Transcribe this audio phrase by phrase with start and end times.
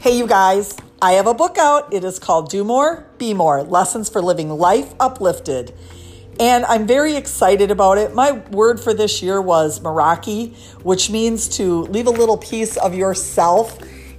[0.00, 1.92] Hey, you guys, I have a book out.
[1.92, 5.74] It is called Do More, Be More Lessons for Living Life Uplifted.
[6.38, 8.14] And I'm very excited about it.
[8.14, 12.94] My word for this year was Meraki, which means to leave a little piece of
[12.94, 13.76] yourself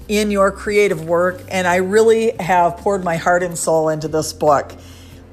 [0.09, 1.43] in your creative work.
[1.47, 4.73] And I really have poured my heart and soul into this book.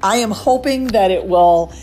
[0.01, 1.73] I am hoping that it will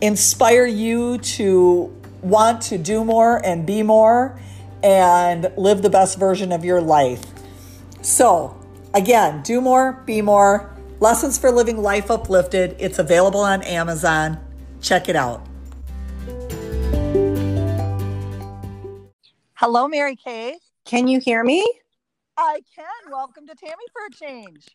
[0.00, 4.40] inspire you to want to do more and be more
[4.82, 7.33] and live the best version of your life.
[8.04, 8.54] So,
[8.92, 10.70] again, do more, be more.
[11.00, 12.76] Lessons for Living Life Uplifted.
[12.78, 14.38] It's available on Amazon.
[14.82, 15.46] Check it out.
[19.54, 20.58] Hello, Mary Kay.
[20.84, 21.66] Can you hear me?
[22.36, 23.10] I can.
[23.10, 24.66] Welcome to Tammy for a Change.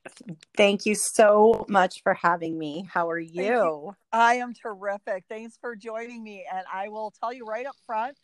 [0.57, 2.89] Thank you so much for having me.
[2.91, 3.43] How are you?
[3.43, 3.95] you?
[4.11, 5.25] I am terrific.
[5.29, 6.47] Thanks for joining me.
[6.51, 8.17] And I will tell you right up front,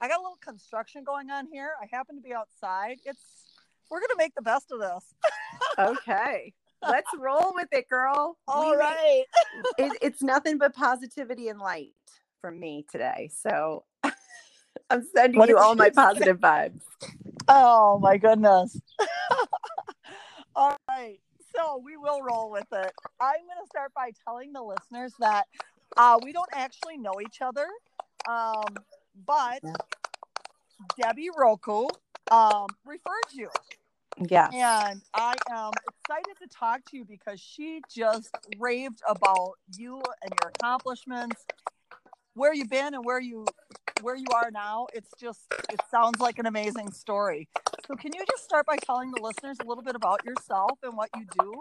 [0.00, 1.72] I got a little construction going on here.
[1.82, 2.98] I happen to be outside.
[3.04, 3.43] It's
[3.90, 5.14] we're gonna make the best of this.
[5.78, 6.52] okay.
[6.82, 8.36] Let's roll with it, girl.
[8.46, 9.24] All we, right.
[9.78, 11.92] it, it's nothing but positivity and light
[12.40, 13.30] from me today.
[13.34, 13.84] So
[14.90, 16.82] I'm sending what you all my positive vibes.
[17.48, 18.78] Oh my goodness.
[20.54, 21.18] all right.
[21.56, 22.92] So we will roll with it.
[23.20, 25.44] I'm going to start by telling the listeners that
[25.96, 27.66] uh, we don't actually know each other,
[28.28, 28.64] um,
[29.24, 29.60] but
[31.00, 31.86] Debbie Roku
[32.30, 33.50] um, referred you.
[34.28, 34.48] Yeah.
[34.52, 40.32] And I am excited to talk to you because she just raved about you and
[40.42, 41.44] your accomplishments,
[42.34, 43.44] where you've been and where you
[44.02, 44.86] where you are now.
[44.92, 47.48] It's just it sounds like an amazing story.
[47.86, 50.96] So can you just start by telling the listeners a little bit about yourself and
[50.96, 51.60] what you do?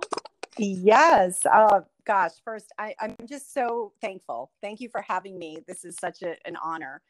[0.57, 1.45] Yes.
[1.45, 4.51] Uh, gosh, first, I, I'm just so thankful.
[4.61, 5.59] Thank you for having me.
[5.67, 7.01] This is such a, an honor.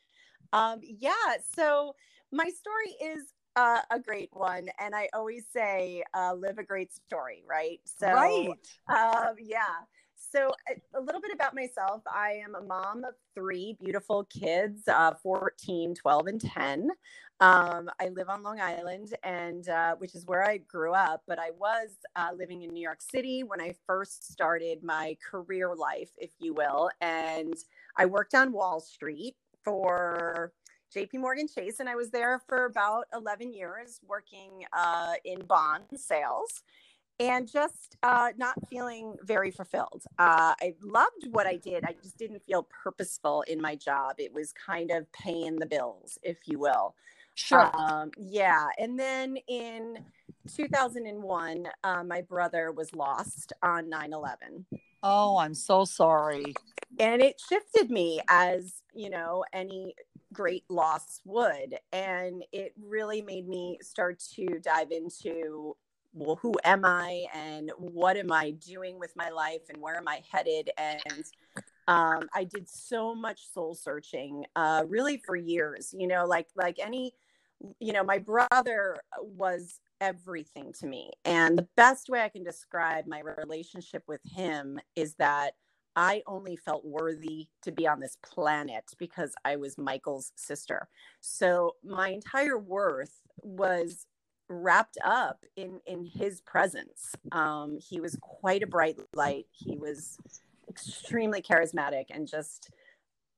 [0.53, 1.11] Um, yeah.
[1.55, 1.95] So
[2.31, 6.93] my story is uh, a great one, and I always say, uh, "Live a great
[6.93, 7.79] story." Right.
[7.85, 8.49] So, right.
[8.87, 9.61] Um, yeah.
[10.15, 12.01] So, a, a, little bit about myself.
[12.07, 16.89] I am a mom of three beautiful kids uh, 14, 12, and 10.
[17.39, 21.21] Um, I live on Long Island, and uh, which is where I grew up.
[21.27, 25.75] But I was uh, living in New York City when I first started my career
[25.75, 26.89] life, if you will.
[27.01, 27.53] And
[27.97, 30.53] I worked on Wall Street for
[30.93, 35.85] JP Morgan Chase, and I was there for about 11 years working uh, in bond
[35.95, 36.61] sales
[37.19, 40.03] and just uh, not feeling very fulfilled.
[40.19, 41.83] Uh, I loved what I did.
[41.83, 44.15] I just didn't feel purposeful in my job.
[44.17, 46.95] It was kind of paying the bills, if you will.
[47.35, 47.71] Sure.
[47.75, 48.67] Um, yeah.
[48.77, 49.97] And then in
[50.55, 54.65] 2001, uh, my brother was lost on 9 11.
[55.03, 56.53] Oh, I'm so sorry.
[56.97, 59.95] And it shifted me as, you know, any
[60.31, 61.77] great loss would.
[61.91, 65.75] And it really made me start to dive into
[66.15, 70.07] well, who am I and what am I doing with my life and where am
[70.07, 70.69] I headed?
[70.77, 71.25] And
[71.87, 75.93] um, I did so much soul searching, uh, really for years.
[75.97, 77.13] You know, like like any,
[77.79, 83.07] you know, my brother was everything to me, and the best way I can describe
[83.07, 85.51] my relationship with him is that
[85.95, 90.89] I only felt worthy to be on this planet because I was Michael's sister.
[91.21, 94.07] So my entire worth was
[94.49, 97.15] wrapped up in in his presence.
[97.31, 99.45] Um, he was quite a bright light.
[99.51, 100.17] He was
[100.69, 102.71] extremely charismatic and just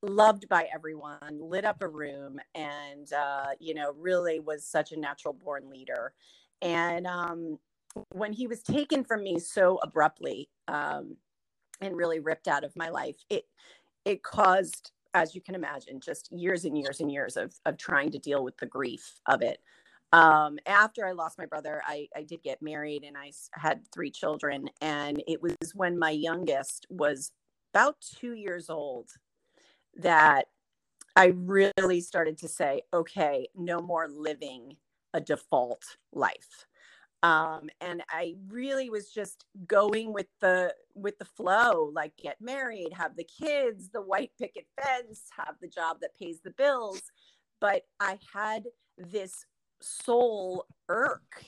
[0.01, 1.39] loved by everyone.
[1.39, 6.13] Lit up a room, and uh, you know, really was such a natural born leader.
[6.61, 7.57] And um,
[8.11, 11.17] when he was taken from me so abruptly, um,
[11.81, 13.45] and really ripped out of my life it
[14.05, 18.11] it caused as you can imagine just years and years and years of of trying
[18.11, 19.59] to deal with the grief of it.
[20.13, 24.11] Um, after i lost my brother I, I did get married and i had three
[24.11, 24.69] children.
[24.81, 27.31] And it was when my youngest was
[27.73, 29.09] about two years old
[29.97, 30.45] that
[31.15, 34.77] i really started to say okay no more living
[35.15, 36.67] a default life.
[37.23, 42.89] Um, and i really was just going with the with the flow like get married
[42.93, 47.01] have the kids the white picket fence have the job that pays the bills.
[47.59, 48.65] But i had
[48.97, 49.45] this
[49.81, 51.45] soul irk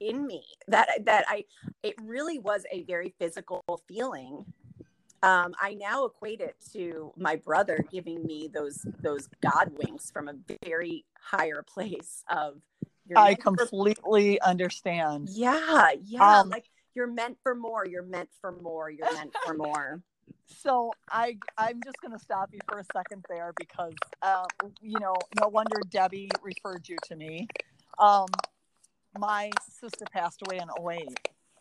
[0.00, 1.44] in me that that i
[1.82, 4.44] it really was a very physical feeling.
[5.22, 10.28] Um, I now equate it to my brother giving me those those God winks from
[10.28, 12.60] a very higher place of
[13.14, 15.28] I completely for, understand.
[15.30, 16.40] Yeah, yeah.
[16.40, 16.64] Um, like
[16.94, 17.86] you're meant for more.
[17.86, 18.90] You're meant for more.
[18.90, 20.02] You're meant for more.
[20.46, 24.44] So I I'm just gonna stop you for a second there because uh,
[24.80, 27.46] you know no wonder Debbie referred you to me.
[27.98, 28.26] Um,
[29.18, 29.50] my
[29.80, 31.08] sister passed away in 08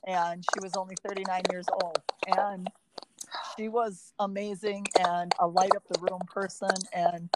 [0.07, 1.97] and she was only 39 years old
[2.37, 2.67] and
[3.55, 7.29] she was amazing and a light up the room person and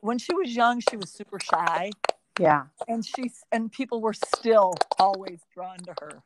[0.00, 1.90] when she was young she was super shy
[2.38, 2.64] Yeah.
[2.88, 6.22] and she's and people were still always drawn to her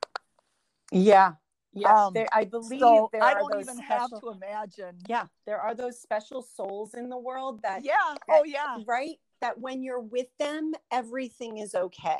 [0.92, 1.32] Yeah.
[1.72, 2.06] Yeah.
[2.06, 5.26] Um, there, I believe so i don't even special, have to imagine Yeah.
[5.46, 9.16] There are those special souls in the world that, yeah oh yeah right?
[9.40, 12.18] That when you're with them, everything is okay.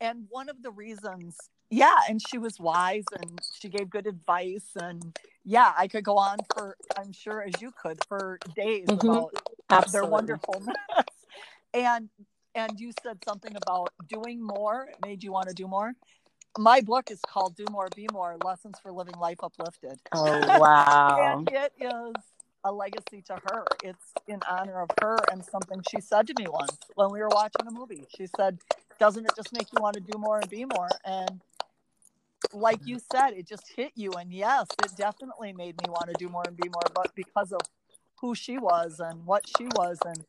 [0.00, 1.36] and one of the reasons
[1.70, 6.16] yeah and she was wise and she gave good advice and yeah i could go
[6.16, 9.00] on for i'm sure as you could for days Mhm.
[9.00, 9.32] about
[9.70, 9.92] Absolutely.
[9.92, 10.76] their wonderfulness
[11.74, 12.08] and
[12.58, 15.92] and you said something about doing more it made you want to do more.
[16.58, 20.00] My book is called do more be more lessons for living life uplifted.
[20.12, 21.38] Oh, wow.
[21.38, 22.14] and it is
[22.64, 23.64] a legacy to her.
[23.84, 27.28] It's in honor of her and something she said to me once when we were
[27.28, 28.04] watching a movie.
[28.16, 28.58] She said
[28.98, 30.88] doesn't it just make you want to do more and be more?
[31.04, 31.40] And
[32.52, 34.10] like you said it just hit you.
[34.18, 37.52] And yes it definitely made me want to do more and be more but because
[37.52, 37.60] of
[38.20, 40.24] who she was and what she was and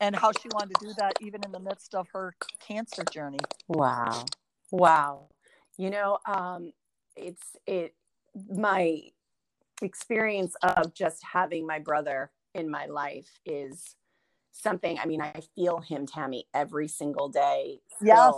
[0.00, 3.38] and how she wanted to do that even in the midst of her cancer journey
[3.68, 4.24] Wow.
[4.70, 5.28] Wow.
[5.78, 6.72] You know, um,
[7.16, 7.94] it's it
[8.50, 9.00] my
[9.82, 13.96] experience of just having my brother in my life is
[14.52, 17.80] something I mean, I feel him, Tammy, every single day.
[18.00, 18.34] Yes.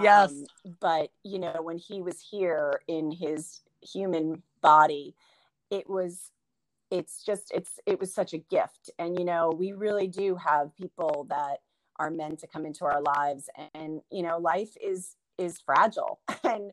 [0.00, 0.30] Yes.
[0.30, 5.14] Um, but you know, when he was here in his human body,
[5.70, 6.30] it was
[6.90, 8.90] it's just it's it was such a gift.
[8.98, 11.58] And you know, we really do have people that
[11.96, 16.72] are meant to come into our lives and you know life is is fragile and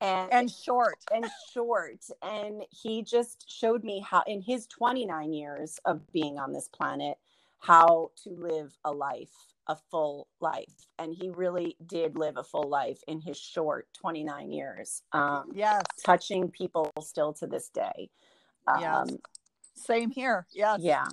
[0.00, 0.98] and and short.
[1.12, 2.04] and short.
[2.22, 7.18] And he just showed me how in his 29 years of being on this planet
[7.58, 10.88] how to live a life a full life.
[10.98, 15.82] And he really did live a full life in his short 29 years um, yes.
[16.04, 18.10] touching people still to this day.
[18.66, 19.08] Um, Yes.
[19.80, 20.46] Same here.
[20.52, 20.80] Yes.
[20.82, 21.06] Yeah.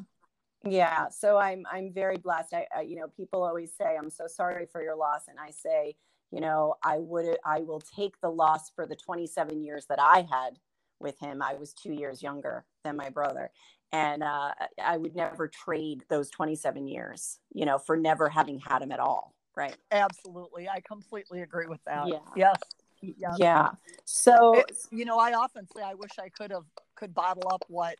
[0.65, 1.07] Yeah.
[1.09, 2.53] So i'm i'm very blessed.
[2.53, 5.27] I, I you know people always say i'm so sorry for your loss.
[5.27, 5.95] And i say
[6.31, 10.27] you know i would i will take the loss for the 27 years that i
[10.29, 10.59] had
[10.99, 11.41] with him.
[11.41, 13.51] I was two years younger than my brother.
[13.91, 14.51] And uh,
[14.83, 18.99] i would never trade those 27 years you know for never having had him at
[18.99, 19.33] all.
[19.55, 19.75] Right.
[19.91, 20.69] Absolutely.
[20.69, 22.07] I completely agree with that.
[22.07, 22.19] Yeah.
[22.35, 22.57] yes.
[23.01, 23.35] Yeah.
[23.37, 23.69] yeah.
[24.05, 26.65] So It- you know i often say i wish i could have
[26.95, 27.95] could bottle up what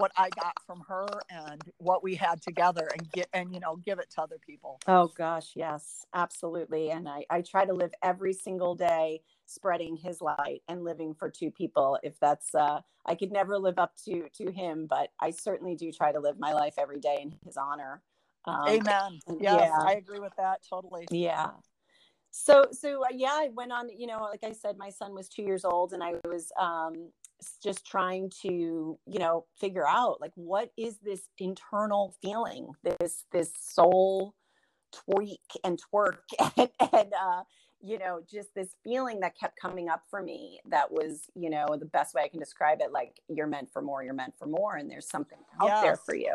[0.00, 3.76] what i got from her and what we had together and get and you know
[3.76, 6.90] give it to other people Oh gosh, yes, absolutely.
[6.90, 11.30] And I, I try to live every single day spreading his light and living for
[11.30, 11.98] two people.
[12.02, 15.92] If that's uh I could never live up to to him, but I certainly do
[15.92, 18.02] try to live my life every day in his honor.
[18.46, 19.82] Um, amen yes yeah.
[19.84, 21.50] i agree with that totally yeah.
[22.30, 25.28] So so uh, yeah, I went on, you know, like I said, my son was
[25.28, 27.10] two years old and I was um
[27.62, 33.52] just trying to, you know, figure out like what is this internal feeling, this this
[33.60, 34.34] soul
[34.92, 36.18] tweak and twerk
[36.56, 37.42] and, and uh
[37.80, 41.66] you know just this feeling that kept coming up for me that was you know
[41.78, 44.46] the best way i can describe it like you're meant for more you're meant for
[44.46, 46.34] more and there's something out there for you.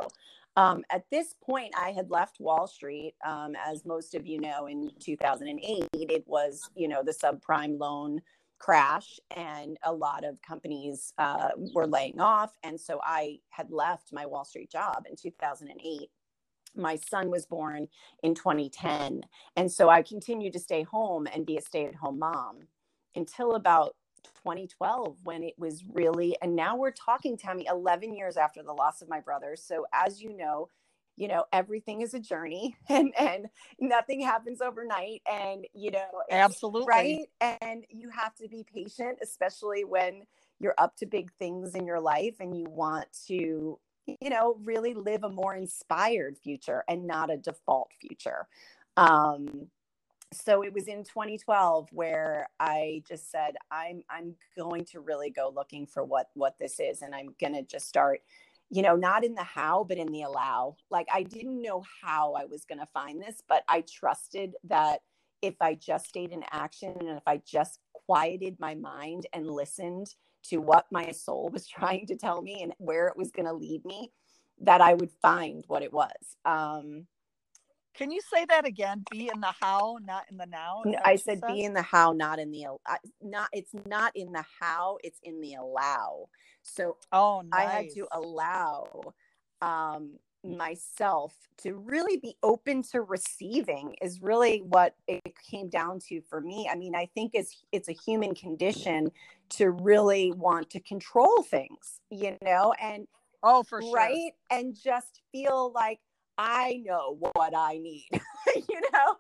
[0.58, 4.68] Um, at this point i had left wall street um, as most of you know
[4.68, 8.22] in 2008 it was you know the subprime loan
[8.60, 12.54] crash and a lot of companies uh, were laying off.
[12.64, 16.10] And so i had left my wall street job in 2008
[16.78, 17.88] my son was born
[18.24, 19.22] in 2010
[19.56, 22.60] and so i continued to stay home and be a stay-at-home mom
[23.16, 23.96] until about
[24.34, 29.02] 2012 when it was really and now we're talking tammy 11 years after the loss
[29.02, 29.56] of my brother.
[29.56, 30.68] So as you know
[31.18, 33.48] you know everything is a journey and and
[33.80, 36.88] nothing happens overnight and you know absolutely.
[36.88, 40.24] right and you have to be patient especially when
[40.60, 44.94] you're up to big things in your life and you want to you know really
[44.94, 48.48] live a more inspired future and not a default future.
[48.98, 49.68] Um
[50.34, 55.52] so it was in 2012 where i just said i'm i'm going to really go
[55.56, 58.22] looking for what what this is and i'm going to just start
[58.70, 60.76] you know not in the how but in the allow.
[60.90, 65.00] Like i didn't know how i was going to find this but i trusted that
[65.42, 70.08] if i just stayed in action and if i just quieted my mind and listened
[70.44, 73.54] to what my soul was trying to tell me and where it was going to
[73.54, 74.12] lead me
[74.62, 76.38] that i would find what it was.
[76.46, 77.08] Um
[77.98, 81.42] can you say that again be in the how not in the now I said
[81.48, 82.66] be in the how, not in the
[83.22, 83.50] not.
[83.54, 84.98] It's not in the how.
[85.04, 86.30] It's in the allow.
[86.64, 87.68] So oh nice.
[87.68, 89.14] I had to allow
[89.62, 96.22] um, myself to really be open to receiving is really what it came down to
[96.22, 96.70] for me.
[96.72, 99.12] I mean, I think it's it's a human condition
[99.50, 103.08] to really want to control things, you know, and
[103.44, 106.00] oh, for sure, right, and just feel like
[106.38, 108.08] I know what I need,
[108.56, 109.16] you know,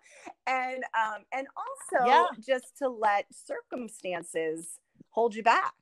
[0.48, 2.25] and um, and also yeah.
[2.45, 4.79] just to let circumstances
[5.10, 5.74] hold you back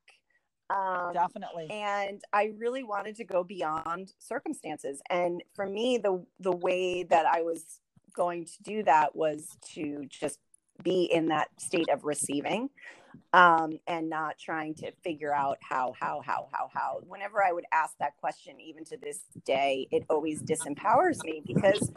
[0.69, 1.69] um, Definitely.
[1.69, 5.01] And I really wanted to go beyond circumstances.
[5.09, 7.79] And for me, the the way that I was
[8.13, 10.39] going to do that was to just
[10.81, 12.69] be in that state of receiving
[13.33, 17.01] um, and not trying to figure out how, how, how, how, how.
[17.07, 21.91] Whenever I would ask that question, even to this day, it always disempowers me because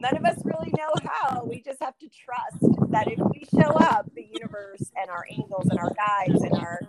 [0.00, 1.44] none of us really know how.
[1.44, 5.66] We just have to trust that if we show up, the universe and our angels
[5.70, 6.80] and our guides and our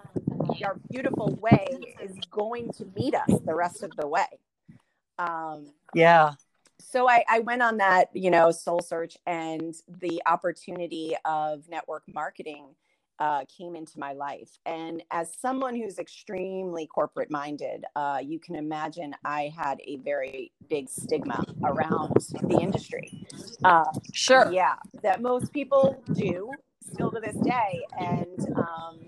[0.64, 1.68] our beautiful way
[2.02, 4.26] is going to meet us the rest of the way.
[5.18, 6.34] Um, yeah.
[6.88, 12.04] So I, I went on that, you know, soul search, and the opportunity of network
[12.08, 12.68] marketing
[13.18, 14.52] uh, came into my life.
[14.66, 20.52] And as someone who's extremely corporate minded, uh, you can imagine I had a very
[20.70, 22.14] big stigma around
[22.44, 23.26] the industry.
[23.64, 24.52] Uh, sure.
[24.52, 26.52] Yeah, that most people do
[26.92, 27.84] still to this day.
[28.00, 29.00] And um,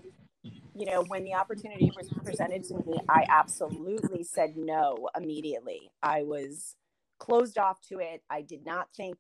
[0.73, 5.91] you know, when the opportunity was presented to me, I absolutely said no immediately.
[6.01, 6.75] I was
[7.19, 8.23] closed off to it.
[8.29, 9.17] I did not think,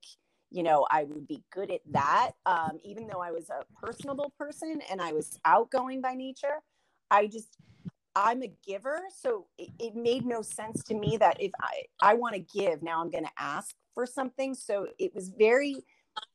[0.51, 2.31] you know, I would be good at that.
[2.45, 6.61] Um, even though I was a personable person and I was outgoing by nature,
[7.11, 7.57] I just,
[8.15, 9.01] I'm a giver.
[9.15, 12.81] So it, it made no sense to me that if I, I want to give,
[12.81, 14.53] now I'm going to ask for something.
[14.53, 15.83] So it was very,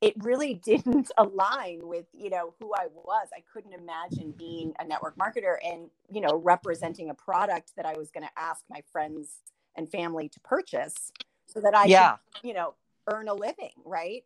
[0.01, 4.85] it really didn't align with you know who i was i couldn't imagine being a
[4.85, 8.83] network marketer and you know representing a product that i was going to ask my
[8.93, 9.39] friends
[9.77, 11.11] and family to purchase
[11.53, 12.17] so that i yeah.
[12.35, 12.75] could you know
[13.13, 14.25] earn a living right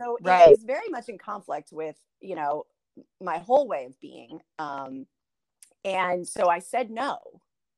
[0.00, 0.48] so right.
[0.48, 2.64] it was very much in conflict with you know
[3.20, 5.06] my whole way of being um
[5.84, 7.18] and so i said no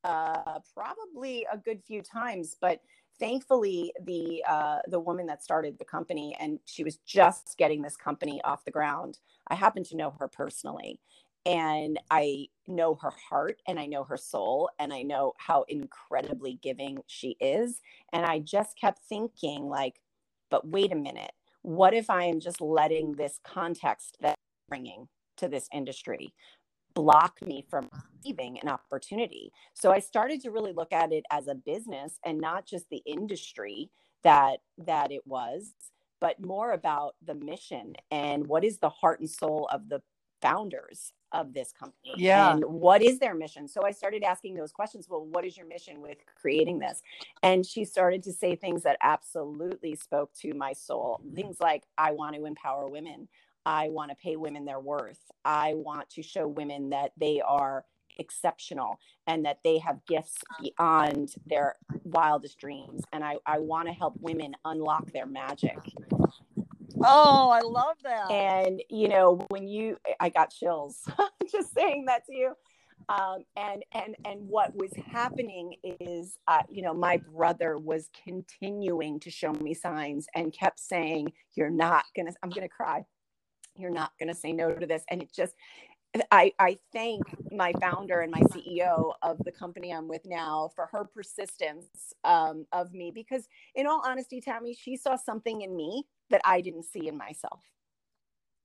[0.04, 2.80] uh probably a good few times but
[3.18, 7.96] thankfully the uh, the woman that started the company and she was just getting this
[7.96, 9.18] company off the ground
[9.48, 11.00] i happen to know her personally
[11.46, 16.58] and i know her heart and i know her soul and i know how incredibly
[16.62, 17.80] giving she is
[18.12, 20.00] and i just kept thinking like
[20.50, 25.08] but wait a minute what if i am just letting this context that I'm bringing
[25.38, 26.34] to this industry
[26.94, 27.88] block me from
[28.24, 29.52] receiving an opportunity.
[29.74, 33.02] So I started to really look at it as a business and not just the
[33.06, 33.90] industry
[34.24, 35.74] that that it was,
[36.20, 40.02] but more about the mission and what is the heart and soul of the
[40.42, 44.72] founders of this company yeah and what is their mission so i started asking those
[44.72, 47.02] questions well what is your mission with creating this
[47.42, 52.12] and she started to say things that absolutely spoke to my soul things like i
[52.12, 53.28] want to empower women
[53.66, 55.20] I want to pay women their worth.
[55.44, 57.84] I want to show women that they are
[58.18, 61.74] exceptional and that they have gifts beyond their
[62.04, 63.02] wildest dreams.
[63.12, 65.78] And I, I want to help women unlock their magic.
[67.02, 68.30] Oh, I love that.
[68.30, 71.00] And, you know, when you, I got chills
[71.50, 72.54] just saying that to you.
[73.08, 79.20] Um, and and and what was happening is uh, you know my brother was continuing
[79.20, 83.04] to show me signs and kept saying you're not gonna i'm gonna cry
[83.76, 85.54] you're not to say no to this and it just
[86.30, 87.22] I, I thank
[87.52, 91.86] my founder and my CEO of the company I'm with now for her persistence
[92.24, 96.60] um, of me because, in all honesty, Tammy, she saw something in me that I
[96.60, 97.60] didn't see in myself.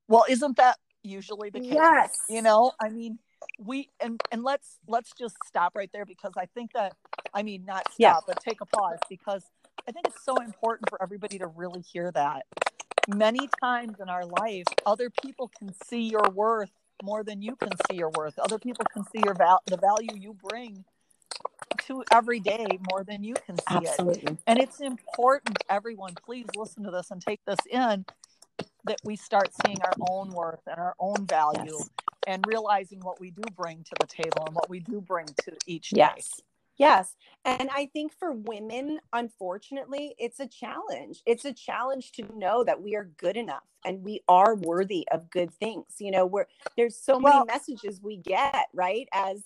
[0.08, 1.74] Well, isn't that usually the case?
[1.74, 2.18] Yes.
[2.30, 3.20] You know, I mean,
[3.58, 6.94] we and and let's let's just stop right there because I think that
[7.34, 8.20] I mean not stop yeah.
[8.28, 9.44] but take a pause because
[9.88, 12.46] I think it's so important for everybody to really hear that
[13.08, 16.72] many times in our life, other people can see your worth
[17.04, 18.38] more than you can see your worth.
[18.38, 20.86] Other people can see your val- the value you bring
[21.92, 24.34] to every day more than you can see Absolutely.
[24.34, 24.38] it.
[24.48, 28.06] And it's important, everyone, please listen to this and take this in
[28.86, 31.90] that we start seeing our own worth and our own value yes.
[32.28, 35.56] and realizing what we do bring to the table and what we do bring to
[35.68, 36.16] each yes.
[36.16, 36.44] day.
[36.78, 37.16] Yes.
[37.46, 41.22] And I think for women, unfortunately, it's a challenge.
[41.28, 45.30] It's a challenge to know that we are good enough and we are worthy of
[45.30, 45.86] good things.
[46.00, 49.08] You know, we're there's so well, many messages we get, right?
[49.14, 49.44] As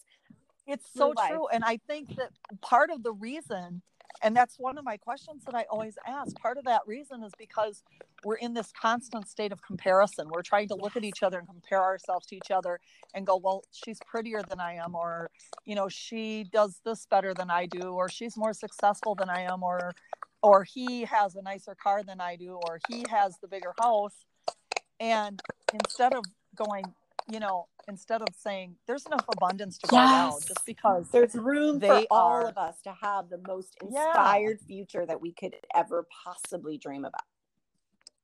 [0.67, 1.47] it's so true.
[1.47, 2.31] And I think that
[2.61, 3.81] part of the reason
[4.21, 6.35] and that's one of my questions that I always ask.
[6.37, 7.83] Part of that reason is because
[8.23, 10.27] we're in this constant state of comparison.
[10.29, 12.79] We're trying to look at each other and compare ourselves to each other
[13.13, 15.29] and go, well, she's prettier than I am, or,
[15.65, 19.41] you know, she does this better than I do, or she's more successful than I
[19.41, 19.93] am, or,
[20.41, 24.25] or he has a nicer car than I do, or he has the bigger house.
[24.99, 25.41] And
[25.73, 26.23] instead of
[26.55, 26.85] going,
[27.31, 30.13] you know, instead of saying there's enough abundance to go Yes.
[30.13, 33.77] around, just because There's room for They all are- of us to have the most
[33.81, 34.03] Yeah.
[34.13, 37.23] inspired future that we could ever possibly dream about.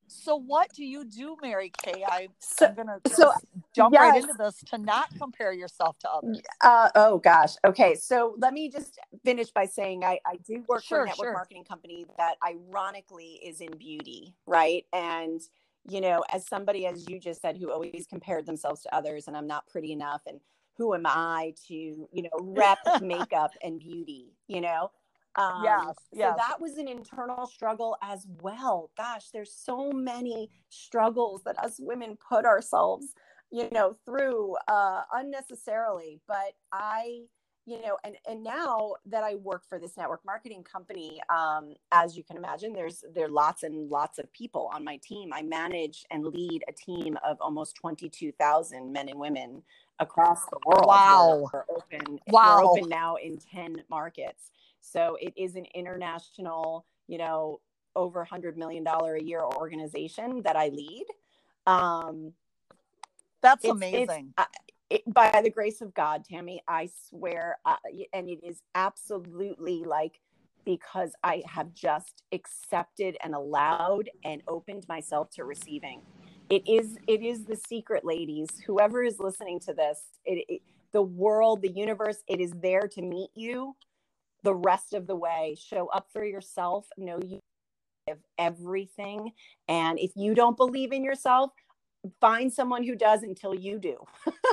[0.07, 2.03] So what do you do, Mary Kay?
[2.03, 3.31] I, So, I'm gonna so,
[3.73, 6.41] jump right into this to not compare yourself to others.
[6.61, 7.55] uh, oh gosh.
[7.65, 7.95] Okay.
[7.95, 11.33] So let me just finish by saying I, I do work for a network sure.
[11.33, 14.85] marketing company that ironically is in beauty, right?
[14.93, 15.41] And,
[15.89, 19.35] you know, as somebody, as you just said, who always compared themselves to others and
[19.35, 20.39] I'm not pretty enough and
[20.77, 24.91] who am I to, you know, rep makeup and beauty, you know?
[25.35, 28.91] Um, Yes, So that was an internal struggle as well.
[28.97, 33.13] Gosh, there's so many struggles that us women put ourselves,
[33.51, 36.19] you know, through uh, unnecessarily.
[36.27, 37.21] But I,
[37.65, 42.17] you know, and and now that I work for this network marketing company, um, as
[42.17, 45.31] you can imagine, there's there are lots and lots of people on my team.
[45.31, 49.61] I manage and lead a team of almost 22,000 men and women
[49.99, 50.85] across the world.
[50.87, 51.47] Wow.
[51.53, 52.19] We're, we're open.
[52.27, 52.57] Wow.
[52.57, 54.51] We're open now in 10 markets.
[54.79, 57.59] So it is an international, you know,
[57.95, 61.05] over $100 million a year organization that I lead.
[61.67, 62.33] Um,
[63.41, 64.33] That's it's- it's- amazing.
[64.39, 64.45] uh,
[64.91, 67.77] it, by the grace of God, Tammy, I swear, uh,
[68.13, 70.19] and it is absolutely like
[70.65, 76.01] because I have just accepted and allowed and opened myself to receiving.
[76.49, 78.49] It is it is the secret, ladies.
[78.67, 83.01] Whoever is listening to this, it, it the world, the universe, it is there to
[83.01, 83.75] meet you
[84.43, 85.55] the rest of the way.
[85.57, 86.85] Show up for yourself.
[86.97, 87.39] Know you
[88.09, 89.31] have everything,
[89.69, 91.51] and if you don't believe in yourself,
[92.19, 93.97] find someone who does until you do.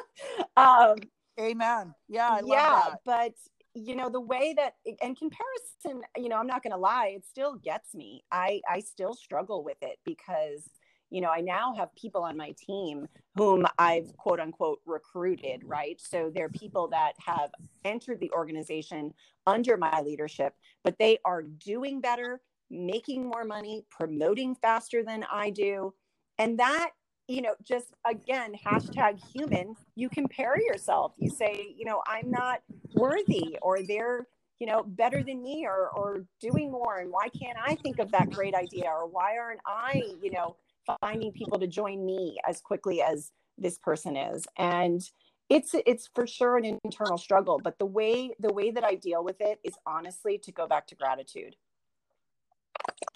[0.57, 0.97] um,
[1.41, 1.95] Amen.
[2.09, 3.01] Yeah, I love yeah, that.
[3.05, 3.33] but
[3.75, 7.25] you know the way that and comparison, you know, I'm not going to lie, it
[7.25, 8.25] still gets me.
[8.33, 10.69] I I still struggle with it because
[11.11, 16.01] you know I now have people on my team whom I've quote unquote recruited, right?
[16.01, 17.51] So they're people that have
[17.85, 19.15] entered the organization
[19.47, 25.51] under my leadership, but they are doing better, making more money, promoting faster than I
[25.51, 25.95] do,
[26.39, 26.91] and that
[27.29, 31.13] you know, just again, hashtag human, you compare yourself.
[31.19, 32.63] You say, you know, I'm not
[32.95, 34.27] worthy or they're,
[34.59, 36.99] you know, better than me or, or doing more.
[36.99, 38.87] And why can't I think of that great idea?
[38.87, 40.57] Or why aren't I, you know,
[41.03, 44.47] finding people to join me as quickly as this person is?
[44.57, 45.03] And
[45.51, 49.25] it's it's for sure an internal struggle but the way the way that i deal
[49.25, 51.57] with it is honestly to go back to gratitude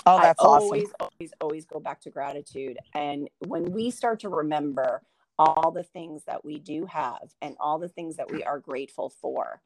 [0.06, 0.68] Oh, that's I awesome.
[0.68, 2.78] always, always, always go back to gratitude.
[2.94, 5.02] And when we start to remember
[5.38, 9.10] all the things that we do have and all the things that we are grateful
[9.22, 9.62] for,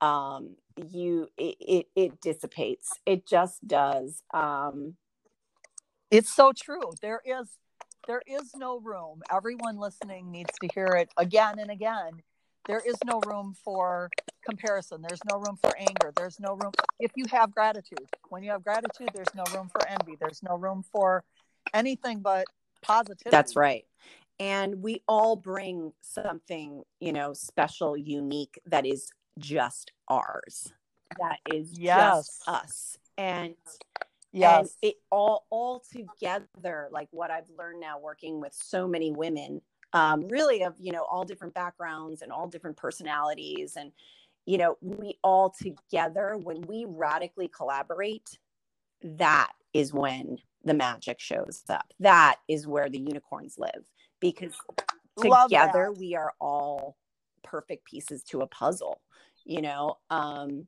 [0.00, 2.90] um, you it, it, it dissipates.
[3.06, 4.22] It just does.
[4.34, 4.94] Um,
[6.10, 6.92] It's so true.
[7.02, 7.48] There is
[8.08, 9.22] there is no room.
[9.30, 12.22] Everyone listening needs to hear it again and again.
[12.66, 14.10] There is no room for
[14.44, 15.02] comparison.
[15.02, 16.12] There's no room for anger.
[16.16, 18.06] There's no room if you have gratitude.
[18.28, 20.16] When you have gratitude, there's no room for envy.
[20.20, 21.24] There's no room for
[21.74, 22.46] anything but
[22.82, 23.30] positivity.
[23.30, 23.84] that's right.
[24.38, 30.72] And we all bring something, you know, special, unique that is just ours.
[31.18, 31.96] That is Yes.
[31.96, 32.96] just us.
[33.18, 33.54] And
[34.32, 34.58] Yes.
[34.60, 39.60] and it all all together like what i've learned now working with so many women
[39.92, 43.76] um, really of you know all different backgrounds and all different personalities.
[43.76, 43.92] And
[44.46, 48.38] you know we all together when we radically collaborate
[49.02, 51.92] that is when the magic shows up.
[52.00, 53.84] That is where the unicorns live
[54.20, 54.54] because
[55.20, 56.96] together we are all
[57.42, 59.00] perfect pieces to a puzzle
[59.44, 60.66] you know um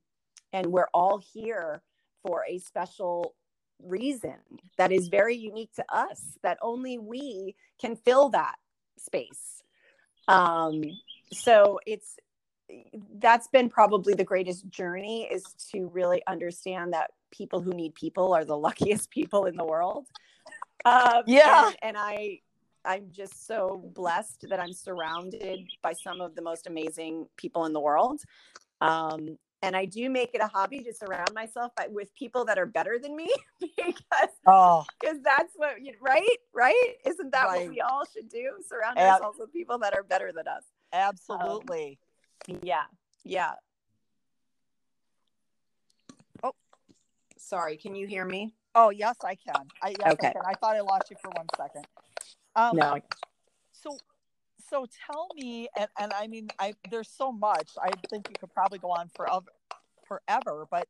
[0.53, 1.83] and we're all here
[2.23, 3.35] for a special
[3.83, 4.37] reason
[4.79, 8.57] that is very unique to us that only we can fill that
[8.99, 9.63] space.
[10.29, 10.83] Um
[11.33, 12.17] so it's
[13.19, 18.33] that's been probably the greatest journey is to really understand that people who need people
[18.33, 20.07] are the luckiest people in the world.
[20.85, 21.69] Um, Yeah.
[21.69, 22.41] and, and i
[22.85, 27.73] i'm just so blessed that i'm surrounded by some of the most amazing people in
[27.73, 28.21] the world.
[28.81, 32.59] Um, and I do make it a hobby to surround myself by, with people that
[32.59, 37.63] are better than me because Oh, because that's what you right right isn't that Right.
[37.67, 40.65] what we all should do surround Ab- ourselves with people that are better than us
[40.93, 41.99] absolutely.
[42.63, 42.83] yeah
[43.25, 43.53] yeah
[46.43, 46.53] Oh.
[47.39, 49.67] sorry can you hear me oh, yes, I can.
[49.83, 50.33] I yes, I Okay.
[50.33, 50.43] can.
[50.47, 51.87] I thought I lost you for one second.
[52.57, 52.99] Um, no
[53.73, 53.99] so
[54.73, 58.53] so tell me and, and i mean i there's so much i think you could
[58.55, 59.53] probably go on forever
[60.09, 60.89] forever but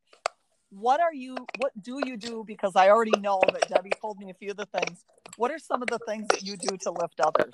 [0.69, 2.43] what are you what do you do?
[2.45, 5.05] Because i already know that debbie told me a few of the things.
[5.37, 7.53] What are some of the things that you do to lift others?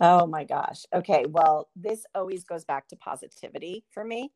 [0.00, 0.84] Oh my gosh.
[0.94, 4.32] Okay well this always goes back to positivity for me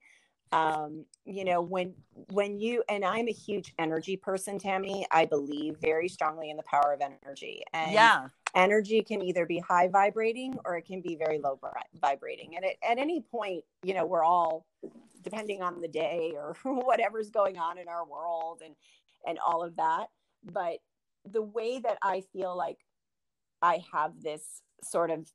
[0.52, 1.94] um, you know when
[2.30, 6.62] when you and i'm a huge energy person tammy i believe very strongly in the
[6.64, 8.26] power of energy and yeah.
[8.54, 11.58] energy can either be high vibrating or it can be very low
[12.00, 14.66] vibrating and at, at any point you know we're all
[15.22, 18.74] depending on the day or whatever's going on in our world and
[19.26, 20.06] and all of that
[20.52, 20.78] but
[21.30, 22.78] the way that i feel like
[23.62, 25.30] i have this sort of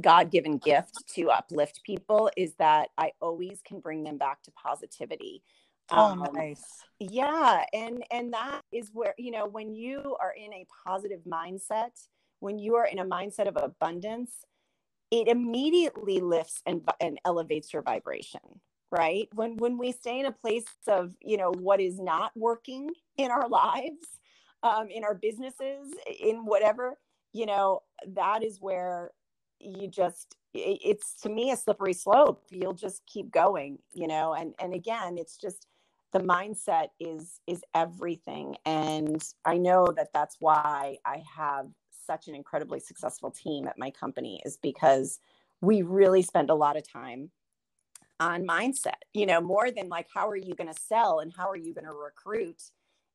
[0.00, 5.42] god-given gift to uplift people is that i always can bring them back to positivity.
[5.90, 6.64] Oh um, nice.
[6.98, 11.92] yeah and and that is where you know when you are in a positive mindset
[12.40, 14.32] when you are in a mindset of abundance
[15.12, 18.40] it immediately lifts and, and elevates your vibration
[18.90, 19.28] right?
[19.34, 23.30] When when we stay in a place of you know what is not working in
[23.30, 24.06] our lives
[24.62, 26.94] um, in our businesses in whatever
[27.32, 27.82] you know
[28.14, 29.10] that is where
[29.60, 34.34] you just it, it's to me a slippery slope you'll just keep going you know
[34.34, 35.66] and and again it's just
[36.12, 41.66] the mindset is is everything and i know that that's why i have
[42.06, 45.20] such an incredibly successful team at my company is because
[45.60, 47.30] we really spend a lot of time
[48.20, 51.48] on mindset, you know, more than like, how are you going to sell and how
[51.48, 52.62] are you going to recruit?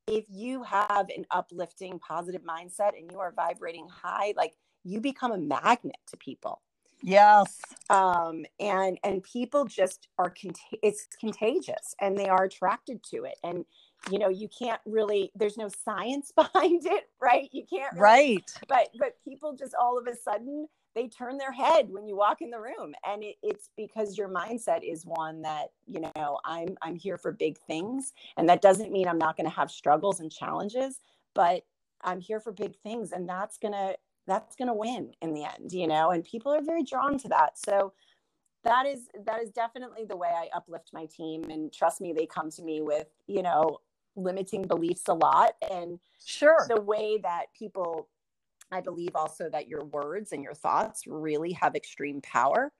[0.08, 5.32] If you have an uplifting, positive mindset and you are vibrating high, like you become
[5.32, 6.62] a magnet to people.
[7.04, 7.60] Yes.
[7.89, 13.38] Um, and and people just are cont- it's contagious and they are attracted to it.
[13.44, 13.65] And
[14.10, 17.50] you know, you can't really there's no science behind it, right?
[17.52, 18.54] You can't really, right.
[18.67, 22.41] But but people just all of a sudden they turn their head when you walk
[22.41, 26.76] in the room and it, it's because your mindset is one that you know i'm
[26.82, 30.20] i'm here for big things and that doesn't mean i'm not going to have struggles
[30.20, 31.00] and challenges
[31.34, 31.63] but
[32.02, 33.96] i'm here for big things and that's going to
[34.27, 37.27] that's going to win in the end you know and people are very drawn to
[37.27, 37.93] that so
[38.63, 42.25] that is that is definitely the way i uplift my team and trust me they
[42.25, 43.77] come to me with you know
[44.15, 48.07] limiting beliefs a lot and sure the way that people
[48.71, 52.71] I believe also that your words and your thoughts really have extreme power.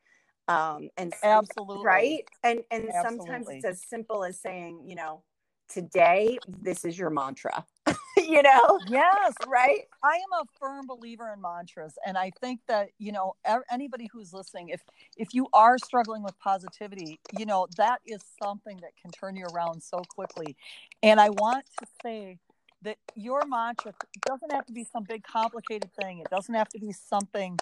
[0.48, 2.24] Um, and absolutely right.
[2.44, 3.26] And and absolutely.
[3.26, 5.24] sometimes it's as simple as saying, you know,
[5.70, 7.66] today this is your mantra.
[8.36, 8.80] you know?
[8.88, 9.88] Yes, right.
[10.04, 13.36] I am a firm believer in mantras, and I think that you know
[13.70, 14.82] anybody who's listening, if
[15.18, 19.46] if you are struggling with positivity, you know that is something that can turn you
[19.54, 20.56] around so quickly.
[21.04, 22.38] And I want to say
[22.84, 23.94] that your mantra
[24.26, 26.20] doesn't have to be some big complicated thing.
[26.20, 27.60] It doesn't have to be something,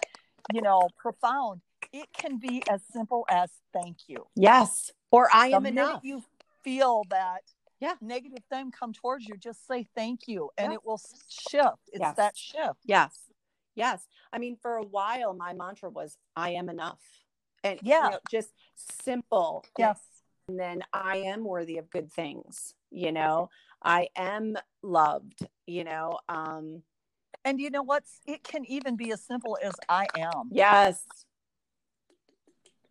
[0.52, 1.60] you know, profound.
[1.92, 4.26] It can be as simple as thank you.
[4.36, 4.92] Yes.
[5.10, 6.00] Or I the am enough.
[6.04, 6.22] You
[6.62, 7.42] feel that
[7.80, 7.94] yeah.
[8.00, 10.76] negative thing come towards you, just say thank you and yeah.
[10.76, 11.78] it will shift.
[11.92, 12.16] It's yes.
[12.16, 12.80] that shift.
[12.84, 13.30] Yes.
[13.74, 14.06] Yes.
[14.32, 17.00] I mean, for a while, my mantra was I am enough.
[17.64, 19.64] And yeah, you know, just simple.
[19.78, 20.00] Yes.
[20.48, 23.50] And then I am worthy of good things, you know.
[23.82, 26.18] I am loved, you know.
[26.28, 26.82] Um
[27.44, 30.50] and you know what's it can even be as simple as I am.
[30.50, 31.02] Yes.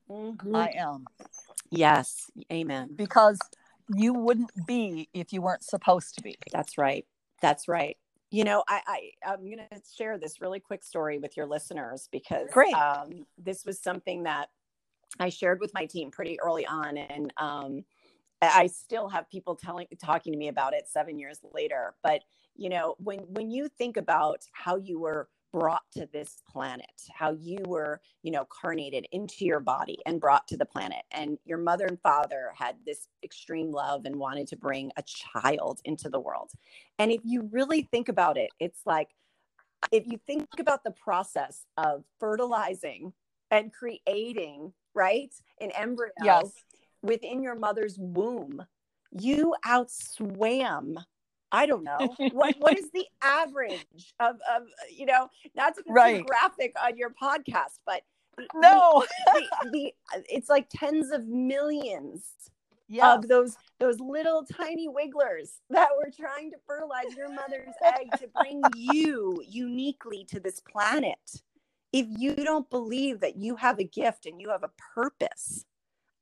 [0.10, 0.56] Mm-hmm.
[0.56, 1.06] I am.
[1.70, 2.32] Yes.
[2.52, 2.90] Amen.
[2.96, 3.38] Because
[3.90, 6.36] you wouldn't be if you weren't supposed to be.
[6.52, 7.06] That's right.
[7.42, 7.98] That's right.
[8.32, 12.50] You know, I, I I'm gonna share this really quick story with your listeners because
[12.52, 12.74] Great.
[12.76, 14.50] Um, this was something that
[15.20, 17.84] I shared with my team pretty early on, and um,
[18.42, 22.22] I still have people telling talking to me about it 7 years later but
[22.56, 27.32] you know when when you think about how you were brought to this planet how
[27.32, 31.58] you were you know carnated into your body and brought to the planet and your
[31.58, 36.20] mother and father had this extreme love and wanted to bring a child into the
[36.20, 36.52] world
[37.00, 39.10] and if you really think about it it's like
[39.92, 43.12] if you think about the process of fertilizing
[43.50, 46.52] and creating right an embryo yes
[47.02, 48.66] within your mother's womb,
[49.12, 50.96] you outswam.
[51.52, 54.64] I don't know what what is the average of of
[54.96, 56.26] you know not to be right.
[56.26, 58.04] graphic on your podcast, but
[58.56, 62.30] no, the, the, the, uh, it's like tens of millions
[63.02, 68.28] of those those little tiny wigglers that were trying to fertilize your mother's egg to
[68.42, 71.42] bring you uniquely to this planet.
[71.92, 75.66] If you don't believe that you have a gift and you have a purpose,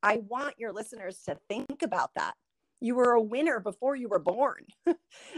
[0.03, 2.35] I want your listeners to think about that.
[2.79, 4.65] You were a winner before you were born.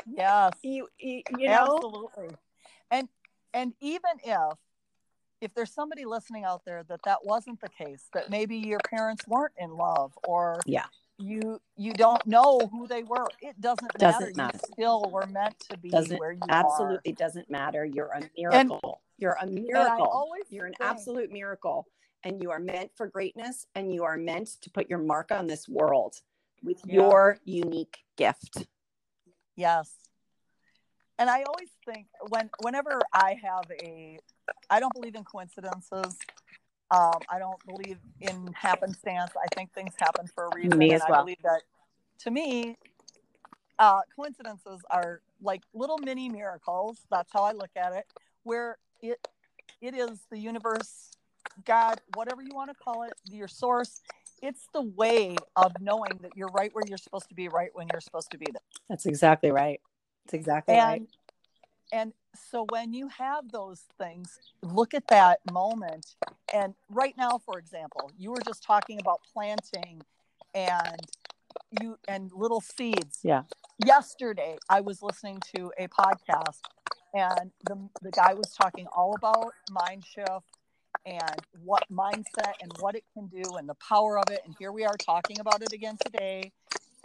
[0.07, 0.53] yes.
[0.61, 1.77] You, you, you know?
[1.77, 2.35] Absolutely.
[2.91, 3.07] And
[3.53, 4.57] and even if
[5.41, 9.25] if there's somebody listening out there that that wasn't the case, that maybe your parents
[9.27, 10.85] weren't in love or yeah
[11.19, 13.27] you you don't know who they were.
[13.41, 14.53] It doesn't, Doesn't matter.
[14.53, 14.59] matter.
[14.67, 17.85] You still were meant to be Doesn't where you absolutely doesn't matter.
[17.85, 19.01] You're a miracle.
[19.17, 19.43] You're a are.
[19.43, 20.27] And miracle.
[20.49, 21.85] You're an think- absolute miracle.
[22.23, 25.47] And you are meant for greatness and you are meant to put your mark on
[25.47, 26.15] this world
[26.63, 26.95] with Yeah.
[26.95, 28.67] your unique gift.
[29.55, 29.93] Yes.
[31.17, 34.19] And I always think when whenever I have a
[34.69, 36.17] I don't believe in coincidences.
[36.91, 39.31] Um, I don't believe in happenstance.
[39.35, 40.77] I think things happen for a reason.
[40.79, 41.19] Me and as well.
[41.19, 41.61] I believe that
[42.19, 42.77] to me,
[43.77, 46.99] uh, coincidences are like little mini miracles.
[47.11, 48.05] That's how I look at it,
[48.43, 49.19] where it
[49.81, 51.11] it is the universe,
[51.65, 54.01] God, whatever you want to call it, your source.
[54.41, 57.87] It's the way of knowing that you're right where you're supposed to be, right when
[57.91, 58.61] you're supposed to be there.
[58.89, 59.79] That's exactly right.
[60.25, 61.07] That's exactly and
[61.91, 62.13] and
[62.51, 66.15] so when you have those things look at that moment
[66.53, 70.01] and right now for example you were just talking about planting
[70.53, 70.97] and
[71.81, 73.43] you and little seeds Yeah.
[73.83, 76.59] yesterday i was listening to a podcast
[77.13, 80.58] and the, the guy was talking all about mind shift
[81.05, 84.71] and what mindset and what it can do and the power of it and here
[84.71, 86.51] we are talking about it again today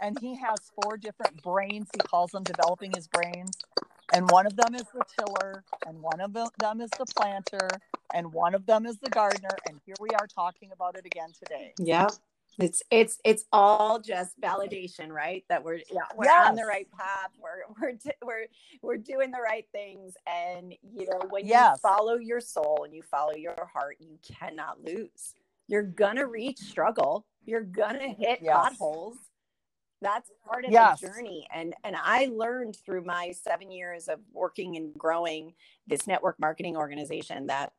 [0.01, 3.65] and he has four different brains he calls them developing his brains
[4.11, 7.81] and one of them is the tiller and one of them is the planter
[8.13, 11.31] and one of them is the gardener and here we are talking about it again
[11.37, 12.11] today Yeah.
[12.59, 15.43] It's it's it's all just validation, right?
[15.49, 17.31] That we're yeah, we're on the right path.
[17.37, 18.45] We're we're we're
[18.81, 21.77] we're doing the right things, and you know when Yes.
[21.83, 25.33] you follow your soul and you follow your heart, you cannot lose.
[25.67, 27.25] You're gonna reach struggle.
[27.43, 28.55] You're gonna hit Yes.
[28.55, 29.17] potholes.
[30.01, 31.01] That's part of Yes.
[31.01, 35.55] the journey, and and I learned through my seven years of working and growing
[35.87, 37.73] this network marketing organization that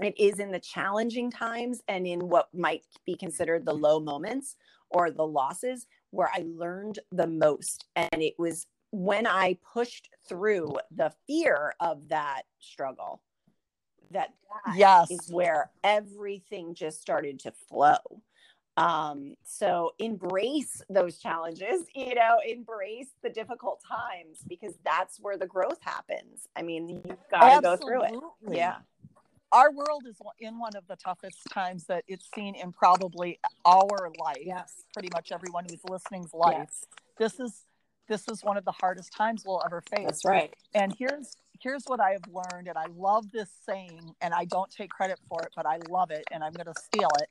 [0.00, 4.56] it is in the challenging times and in what might be considered the low moments
[4.90, 7.86] or the losses where I learned the most.
[7.96, 13.22] And it was when I pushed through the fear of that struggle
[14.10, 14.30] that
[14.66, 17.98] that yes is where everything just started to flow.
[18.76, 25.46] Um, so embrace those challenges, you know, embrace the difficult times because that's where the
[25.46, 26.48] growth happens.
[26.56, 28.14] I mean, you've got to go through it.
[28.50, 28.76] Yeah.
[29.54, 34.10] Our world is in one of the toughest times that it's seen in probably our
[34.18, 34.82] life Yes.
[34.92, 36.84] pretty much everyone who's listening's life Yes.
[37.18, 37.62] this is
[38.08, 40.52] this is one of the hardest times we'll ever face That's right.
[40.74, 44.70] and here's here's what i have learned and i love this saying and i don't
[44.70, 47.28] take credit for it but i love it and i'm going to steal it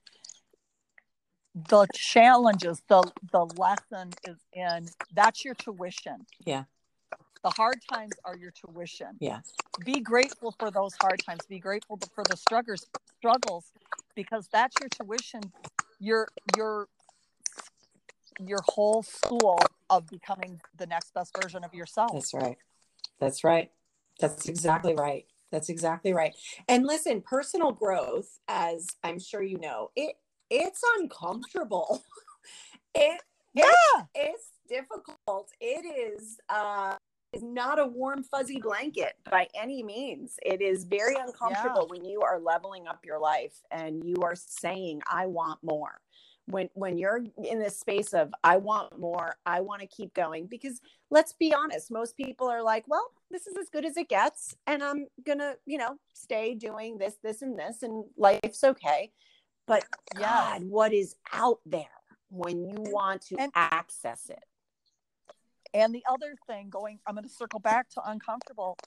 [1.70, 6.64] the challenges the the lesson is in that's your tuition Yeah.
[7.44, 9.54] The hard times are your tuition Yes.
[9.86, 12.86] be grateful for those hard times be grateful for the struggles
[13.18, 13.72] struggles
[14.16, 15.42] because that's your tuition
[16.00, 16.28] your
[16.58, 16.88] your
[18.40, 22.58] your whole school of becoming the next best version of yourself That's right.
[23.20, 23.72] That's right.
[24.20, 25.26] That's exactly right.
[25.52, 26.36] That's exactly right.
[26.68, 30.16] And listen, personal growth, as I'm sure you know, it
[30.50, 32.04] it's uncomfortable.
[32.96, 33.22] it
[33.54, 35.52] yeah it's difficult.
[35.62, 36.96] It is uh
[37.34, 40.36] is not a warm fuzzy blanket by any means.
[40.46, 45.02] It is very uncomfortable when you are leveling up your life and you are saying
[45.12, 46.00] I want more.
[46.48, 50.48] When when you're in this space of I want more, I want to keep going
[50.48, 54.10] because let's be honest, most people are like, well, this is as good as it
[54.10, 58.64] gets and I'm going to, you know, stay doing this this and this and life's
[58.64, 59.12] okay.
[59.68, 59.86] But.
[60.16, 61.86] God, what is out there
[62.30, 64.44] when you want to And- access it?
[65.74, 68.78] And the other thing going i'm going to circle back to uncomfortable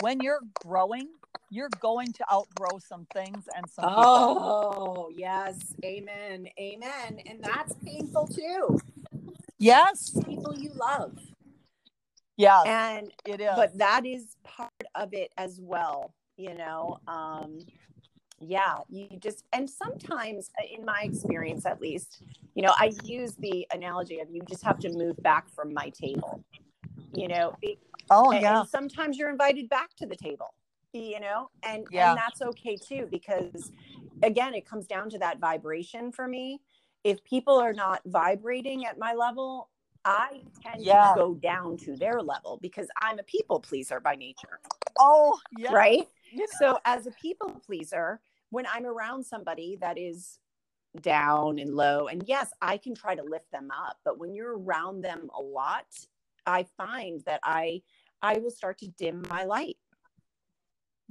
[0.00, 1.08] when you're growing
[1.52, 4.04] you're going to outgrow some things and some people.
[4.06, 5.74] Oh, yes.
[5.84, 6.48] Amen.
[6.58, 7.20] Amen.
[7.26, 8.78] And that's painful too.
[9.58, 11.18] yes People you love.
[12.38, 12.62] Yeah.
[12.62, 16.98] And it is but that is part of it as well, you know.
[17.06, 17.58] Um
[18.48, 22.22] yeah, you just and sometimes uh, in my experience at least,
[22.54, 25.90] you know, I use the analogy of you just have to move back from my
[25.90, 26.42] table.
[27.14, 27.52] You know,
[28.10, 30.54] oh and, yeah and sometimes you're invited back to the table
[30.92, 32.10] you know and Yeah.
[32.10, 33.70] and that's okay too because
[34.22, 36.60] again it comes down to that vibration for me
[37.04, 39.70] if people are not vibrating at my level
[40.04, 41.14] i tend Yeah.
[41.14, 44.60] to go down to their level because i'm a people pleaser by nature
[44.98, 48.20] oh yeah right You know, so as a people pleaser
[48.52, 50.38] when i'm around somebody that is
[51.00, 54.58] down and low and yes i can try to lift them up but when you're
[54.58, 55.86] around them a lot
[56.46, 57.80] i find that i
[58.20, 59.78] i will start to dim my light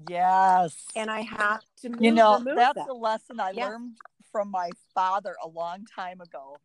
[0.09, 2.89] yes and i have to move, you know that's that.
[2.89, 3.69] a lesson i Yeah.
[3.69, 3.97] learned
[4.31, 6.55] from my father a long time ago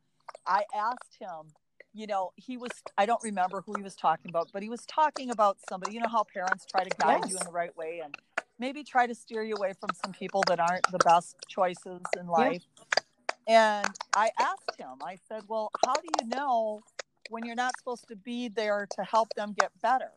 [0.47, 1.53] I asked him,
[1.93, 4.85] you know, he was, I don't remember who he was talking about, but he was
[4.87, 7.31] talking about somebody, you know, how parents try to guide yes.
[7.33, 8.15] you in the right way and
[8.59, 12.27] maybe try to steer you away from some people that aren't the best choices in
[12.27, 12.63] life.
[13.49, 13.83] Yeah.
[13.83, 16.81] And I asked him, I said, well, how do you know
[17.31, 20.11] when you're not supposed to be there to help them get better?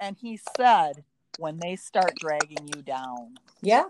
[0.00, 1.04] And he said,
[1.38, 3.36] when they start dragging you down.
[3.62, 3.84] Yeah.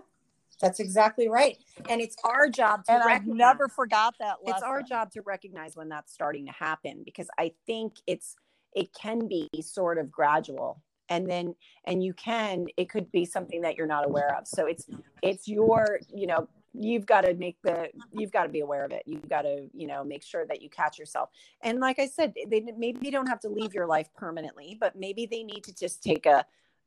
[0.61, 1.57] That's exactly right.
[1.89, 4.55] And it's our job to And I never forgot that lesson.
[4.57, 8.35] It's our job to recognize when that's starting to happen because I think it's
[8.73, 13.61] it can be sort of gradual and then and you can it could be something
[13.61, 14.47] that you're not aware of.
[14.47, 14.87] So it's
[15.21, 18.91] it's your you know you've got to make the you've got to be aware of
[18.91, 19.03] it.
[19.05, 21.29] You've got to you know make sure that you catch yourself.
[21.61, 25.25] And like i said they maybe don't have to leave your life permanently but maybe
[25.25, 26.45] they need to just take a,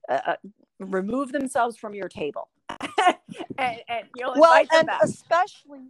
[0.08, 0.36] a, a
[0.78, 2.48] remove themselves from your table
[3.58, 5.00] and, and you'll well, and back.
[5.02, 5.80] especially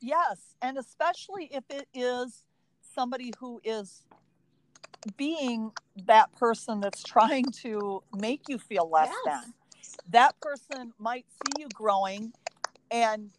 [0.00, 2.44] yes, and especially if it is
[2.94, 4.02] somebody who is
[5.16, 5.72] being
[6.06, 9.42] that person that's trying to make you feel less yes.
[9.44, 9.54] than.
[10.10, 12.32] That person might see you growing
[12.90, 13.30] and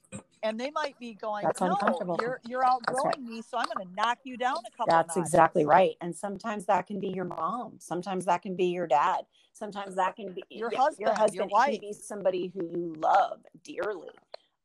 [0.43, 1.77] and they might be going, That's no,
[2.19, 3.21] you're you're outgrowing right.
[3.21, 4.87] me, so I'm going to knock you down a couple.
[4.87, 5.95] That's exactly right.
[6.01, 7.73] And sometimes that can be your mom.
[7.79, 9.25] Sometimes that can be your dad.
[9.53, 10.99] Sometimes that can be your husband.
[10.99, 11.79] Your husband your wife.
[11.79, 14.09] can be somebody who you love dearly.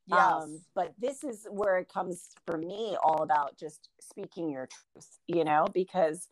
[0.07, 0.19] Yes.
[0.19, 5.19] Um, but this is where it comes for me all about just speaking your truth,
[5.27, 6.29] you know, because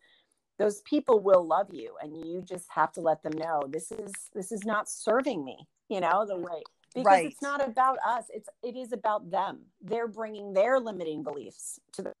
[0.58, 4.12] those people will love you and you just have to let them know this is
[4.34, 6.62] this is not serving me, you know, the way
[6.94, 7.26] because right.
[7.26, 9.60] it's not about us it's it is about them.
[9.82, 12.12] They're bringing their limiting beliefs to the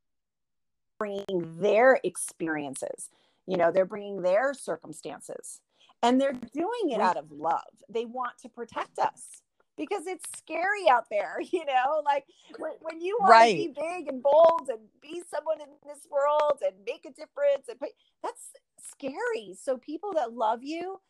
[0.98, 3.10] bringing their experiences
[3.46, 5.60] you know they're bringing their circumstances
[6.02, 7.62] and they're doing it out of love.
[7.88, 9.42] They want to protect us
[9.76, 12.24] because it's scary out there you know like
[12.58, 13.52] when, when you want right.
[13.52, 17.68] to be big and bold and be someone in this world and make a difference
[17.68, 17.78] and
[18.22, 18.50] that's
[18.92, 21.00] scary so people that love you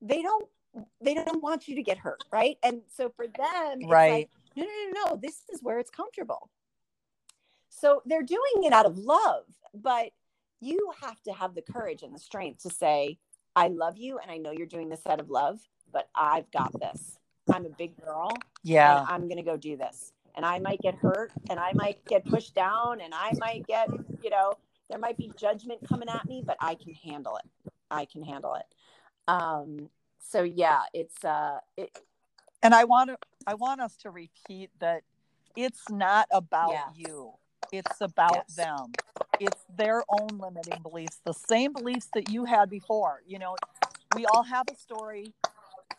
[0.00, 0.48] they don't
[1.00, 2.56] they don't want you to get hurt, right?
[2.62, 4.12] And so for them, right?
[4.12, 5.20] Like, no, no, no, no.
[5.20, 6.50] This is where it's comfortable.
[7.68, 9.44] So they're doing it out of love,
[9.74, 10.10] but
[10.60, 13.18] you have to have the courage and the strength to say,
[13.56, 15.60] "I love you, and I know you're doing this out of love,
[15.92, 17.18] but I've got this.
[17.50, 18.30] I'm a big girl.
[18.62, 22.04] Yeah, I'm going to go do this." And I might get hurt, and I might
[22.06, 23.88] get pushed down, and I might get,
[24.22, 24.54] you know,
[24.88, 27.70] there might be judgment coming at me, but I can handle it.
[27.90, 28.64] I can handle it.
[29.28, 31.98] Um, so yeah, it's uh it,
[32.62, 35.02] and I want to I want us to repeat that
[35.56, 36.88] it's not about yes.
[36.96, 37.32] you.
[37.72, 38.54] It's about yes.
[38.54, 38.92] them.
[39.40, 43.22] It's their own limiting beliefs, the same beliefs that you had before.
[43.26, 43.56] You know,
[44.14, 45.32] we all have a story.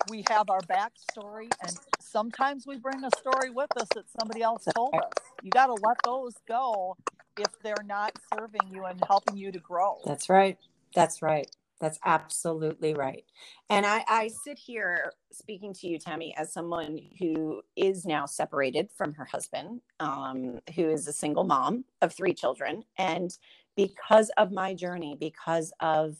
[0.09, 4.65] We have our backstory, and sometimes we bring a story with us that somebody else
[4.75, 5.11] told us.
[5.41, 6.97] You got to let those go
[7.37, 9.99] if they're not serving you and helping you to grow.
[10.05, 10.57] That's right.
[10.93, 11.49] That's right.
[11.79, 13.25] That's absolutely right.
[13.69, 18.89] And I, I sit here speaking to you, Tammy, as someone who is now separated
[18.95, 22.83] from her husband, um, who is a single mom of three children.
[22.97, 23.37] And
[23.75, 26.17] because of my journey, because of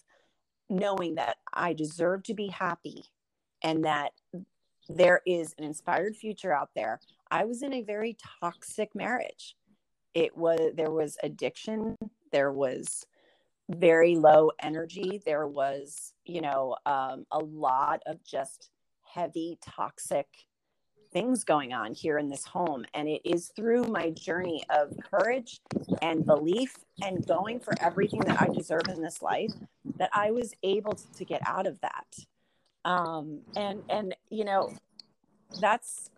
[0.70, 3.06] knowing that I deserve to be happy
[3.64, 4.12] and that
[4.90, 7.00] there is an inspired future out there,
[7.32, 9.56] I was in a very toxic marriage.
[10.14, 11.98] It was, there was addiction,
[12.32, 13.06] there was
[13.70, 15.22] very low energy.
[15.26, 18.70] There was, you know, um, a lot of just
[19.04, 20.28] heavy, toxic
[21.12, 22.86] things going on here in this home.
[22.94, 25.60] And it is through my journey of courage
[26.02, 29.52] and belief and going for everything that I deserve in this life
[29.98, 32.08] that I was able to get out of that.
[32.86, 34.74] Um, and, and, you know,
[35.62, 36.10] that's,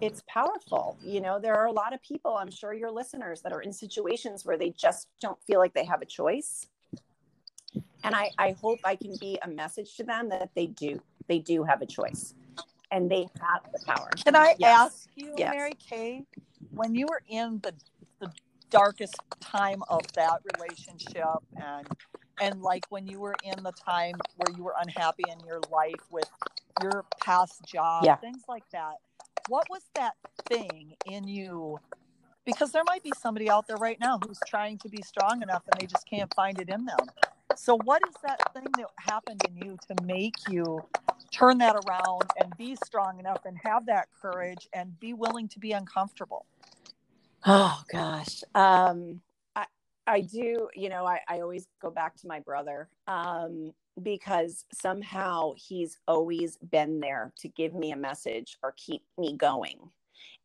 [0.00, 0.96] it's powerful.
[1.02, 3.72] You know, there are a lot of people, I'm sure your listeners, that are in
[3.72, 6.66] situations where they just don't feel like they have a choice
[8.06, 11.00] and I, I hope I can be a message to them that they do.
[11.26, 12.34] They do have a choice
[12.92, 14.10] and they have the power.
[14.24, 14.80] Can I yes.
[14.80, 15.52] ask you, yes.
[15.52, 16.24] Mary Kay,
[16.70, 17.74] when you were in the,
[18.20, 18.30] the
[18.70, 21.24] darkest time of that relationship
[21.56, 21.88] and
[22.40, 25.94] and like when you were in the time where you were unhappy in your life
[26.10, 26.28] with
[26.82, 28.16] your past job, yeah.
[28.16, 28.94] things like that,
[29.48, 30.14] what was that
[30.48, 31.78] thing in you
[32.46, 35.64] because there might be somebody out there right now who's trying to be strong enough
[35.70, 36.98] and they just can't find it in them.
[37.56, 40.80] So, what is that thing that happened in you to make you
[41.32, 45.58] turn that around and be strong enough and have that courage and be willing to
[45.58, 46.46] be uncomfortable?
[47.44, 49.20] Oh gosh, um,
[50.06, 50.68] I do.
[50.74, 56.56] You know, I, I always go back to my brother um, because somehow he's always
[56.58, 59.78] been there to give me a message or keep me going,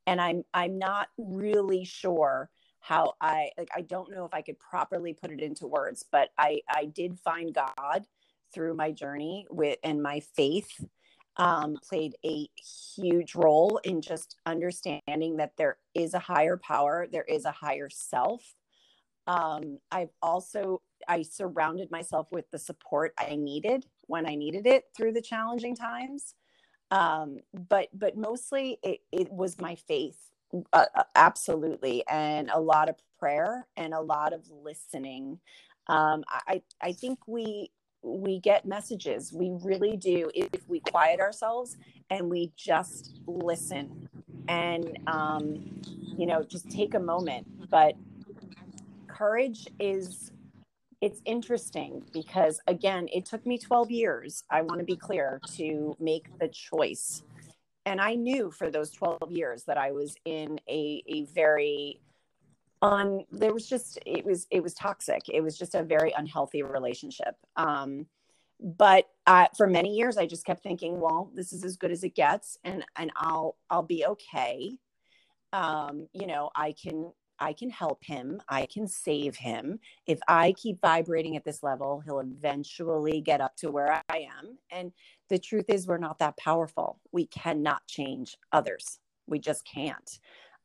[0.07, 2.49] and I'm I'm not really sure
[2.79, 6.29] how I like I don't know if I could properly put it into words, but
[6.37, 8.05] I I did find God
[8.53, 10.85] through my journey with and my faith
[11.37, 12.47] um, played a
[12.95, 17.89] huge role in just understanding that there is a higher power, there is a higher
[17.89, 18.53] self.
[19.27, 24.85] Um, I've also I surrounded myself with the support I needed when I needed it
[24.95, 26.35] through the challenging times.
[26.91, 30.17] Um, but but mostly it, it was my faith
[30.73, 35.39] uh, uh, absolutely and a lot of prayer and a lot of listening.
[35.87, 37.71] Um, I, I think we
[38.03, 39.33] we get messages.
[39.33, 41.77] We really do if we quiet ourselves
[42.09, 43.91] and we just listen
[44.47, 45.63] and um,
[46.17, 47.47] you know just take a moment.
[47.69, 47.95] But
[49.11, 50.31] courage is
[51.01, 55.95] it's interesting because again it took me 12 years i want to be clear to
[55.99, 57.23] make the choice.
[57.85, 61.99] And I knew for those 12 years that I was in a, a very
[62.83, 65.21] on there was just it was it was toxic.
[65.31, 67.35] It was just a very unhealthy relationship.
[67.55, 68.07] Um
[68.59, 69.07] but
[69.57, 72.59] for many years i just kept thinking well this is as good as it gets
[72.63, 74.77] and and i'll i'll be okay.
[75.53, 77.11] Um you know i can
[77.41, 78.39] I can help him.
[78.47, 79.79] I can save him.
[80.05, 84.57] If I keep vibrating at this level, he'll eventually get up to where I am.
[84.69, 84.93] And
[85.27, 86.99] the truth is, we're not that powerful.
[87.11, 88.99] We cannot change others.
[89.25, 90.19] We just can't.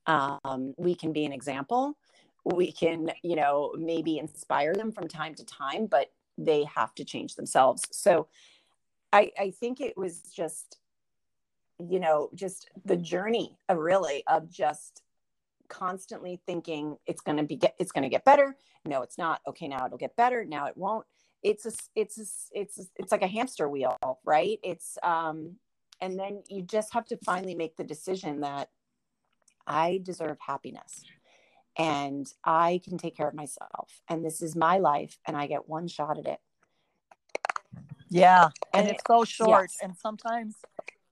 [0.06, 1.96] Um, we can be an example.
[2.44, 7.04] We can, you know, maybe inspire them from time to time, but they have to
[7.04, 7.82] change themselves.
[7.90, 8.28] So
[9.12, 10.78] I, I think it was just,
[11.78, 15.02] you know, just the journey of really of just
[15.68, 18.56] constantly thinking it's going to be get, it's going to get better.
[18.84, 19.40] No it's not.
[19.46, 20.44] Okay now it'll get better.
[20.44, 21.06] Now it won't.
[21.42, 24.58] It's a it's a, it's a, it's like a hamster wheel right?
[24.62, 25.56] It's um
[26.00, 28.68] and then you just have to finally make the decision that
[29.66, 31.04] i deserve happiness
[31.76, 35.68] and i can take care of myself and this is my life and i get
[35.68, 36.38] one shot at it.
[38.08, 39.78] Yeah and, and it's so short yes.
[39.82, 40.54] and sometimes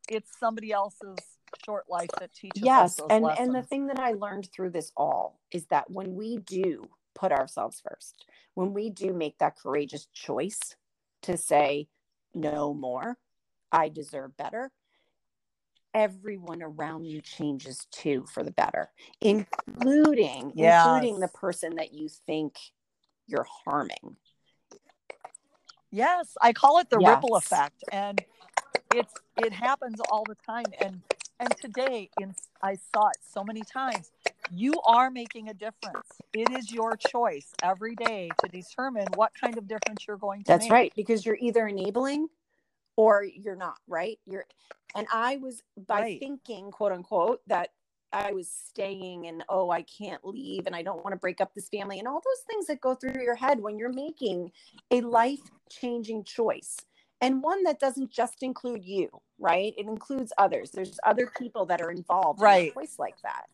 [0.08, 1.18] it's somebody else's
[1.64, 3.48] short life that teaches yes and lessons.
[3.48, 7.32] and the thing that i learned through this all is that when we do put
[7.32, 10.76] ourselves first when we do make that courageous choice
[11.22, 11.88] to say
[12.34, 13.16] no more
[13.72, 14.70] i deserve better
[15.94, 18.90] everyone around you changes too for the better
[19.20, 20.84] including yes.
[20.84, 22.56] including the person that you think
[23.26, 24.16] you're harming
[25.92, 27.10] yes i call it the yes.
[27.10, 28.24] ripple effect and
[28.92, 31.00] it's it happens all the time and
[31.40, 34.10] and today in i saw it so many times
[34.50, 39.56] you are making a difference it is your choice every day to determine what kind
[39.58, 40.72] of difference you're going to that's make.
[40.72, 42.28] right because you're either enabling
[42.96, 44.44] or you're not right you're
[44.94, 46.20] and i was by right.
[46.20, 47.70] thinking quote unquote that
[48.12, 51.52] i was staying and oh i can't leave and i don't want to break up
[51.54, 54.50] this family and all those things that go through your head when you're making
[54.92, 56.76] a life changing choice
[57.24, 59.08] and one that doesn't just include you,
[59.38, 59.72] right?
[59.78, 60.70] It includes others.
[60.70, 62.64] There's other people that are involved right.
[62.64, 63.46] in a choice like that.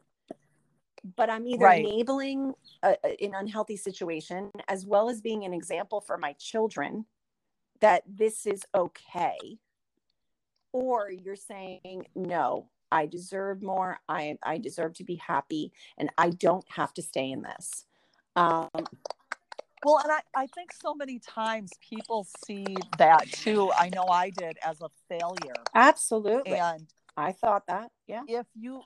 [1.17, 1.85] But I'm either right.
[1.85, 2.53] enabling
[2.83, 7.07] a, a, an unhealthy situation as well as being an example for my children
[7.81, 9.39] that this is okay,
[10.73, 14.01] or you're saying, no, I deserve more.
[14.09, 17.87] I, I deserve to be happy, and I don't have to stay in this.
[18.37, 18.69] Um,
[19.85, 23.71] well, and I, I think so many times people see that too.
[23.79, 25.55] I know I did as a failure.
[25.75, 26.55] Absolutely.
[26.55, 27.91] And I thought that.
[28.07, 28.23] Yeah.
[28.27, 28.83] If you,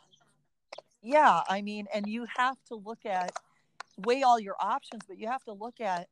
[1.03, 3.33] yeah, I mean, and you have to look at,
[3.99, 6.09] weigh all your options, but you have to look at,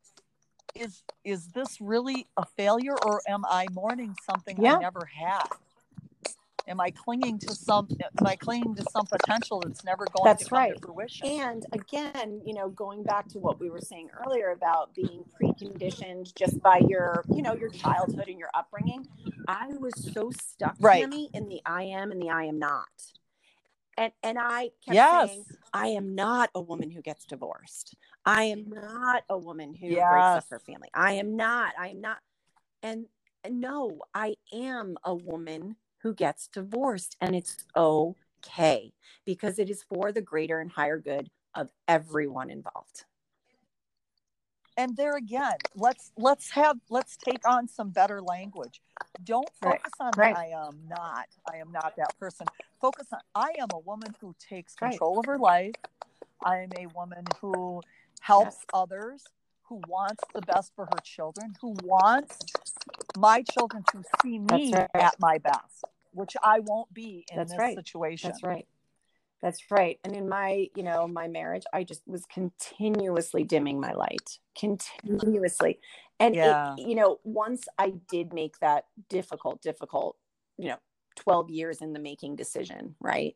[0.75, 4.77] is is this really a failure or am I mourning something yeah.
[4.77, 5.49] I never had?
[6.73, 10.45] Am i clinging to some am i clinging to some potential that's never going that's
[10.45, 10.75] to come right.
[10.75, 14.93] to fruition and again you know going back to what we were saying earlier about
[14.95, 19.07] being preconditioned just by your you know your childhood and your upbringing
[19.47, 21.03] i was so stuck right.
[21.03, 22.89] Tammy, in the i am and the i am not
[23.97, 25.29] and and i kept yes.
[25.29, 27.95] saying i am not a woman who gets divorced
[28.25, 30.11] i am not a woman who yes.
[30.11, 32.19] breaks up her family i am not i am not
[32.83, 33.07] and
[33.51, 38.93] no i am a woman who gets divorced and it's okay
[39.25, 43.05] because it is for the greater and higher good of everyone involved
[44.77, 48.81] and there again let's let's have let's take on some better language
[49.25, 50.07] don't focus right.
[50.07, 50.37] on right.
[50.37, 52.47] i am not i am not that person
[52.81, 55.19] focus on i am a woman who takes control right.
[55.21, 55.75] of her life
[56.45, 57.81] i am a woman who
[58.21, 58.67] helps yes.
[58.73, 59.25] others
[59.65, 62.39] who wants the best for her children who wants
[63.19, 64.89] my children to see me right.
[64.95, 67.77] at my best which I won't be in That's this right.
[67.77, 68.31] situation.
[68.31, 68.67] That's right.
[69.43, 69.99] That's right.
[70.05, 75.81] And in my, you know, my marriage, I just was continuously dimming my light, continuously.
[76.21, 76.75] And yeah.
[76.79, 80.17] it, you know, once I did make that difficult, difficult,
[80.59, 80.79] you know,
[81.17, 83.35] 12 years in the making decision, right?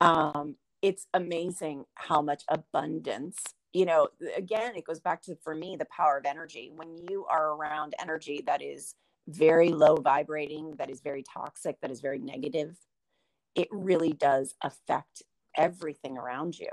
[0.00, 3.42] Um, it's amazing how much abundance,
[3.72, 6.70] you know, again, it goes back to for me the power of energy.
[6.74, 8.94] When you are around energy that is
[9.28, 12.76] very low vibrating, that is very toxic, that is very negative,
[13.54, 15.22] it really does affect
[15.56, 16.68] everything around you.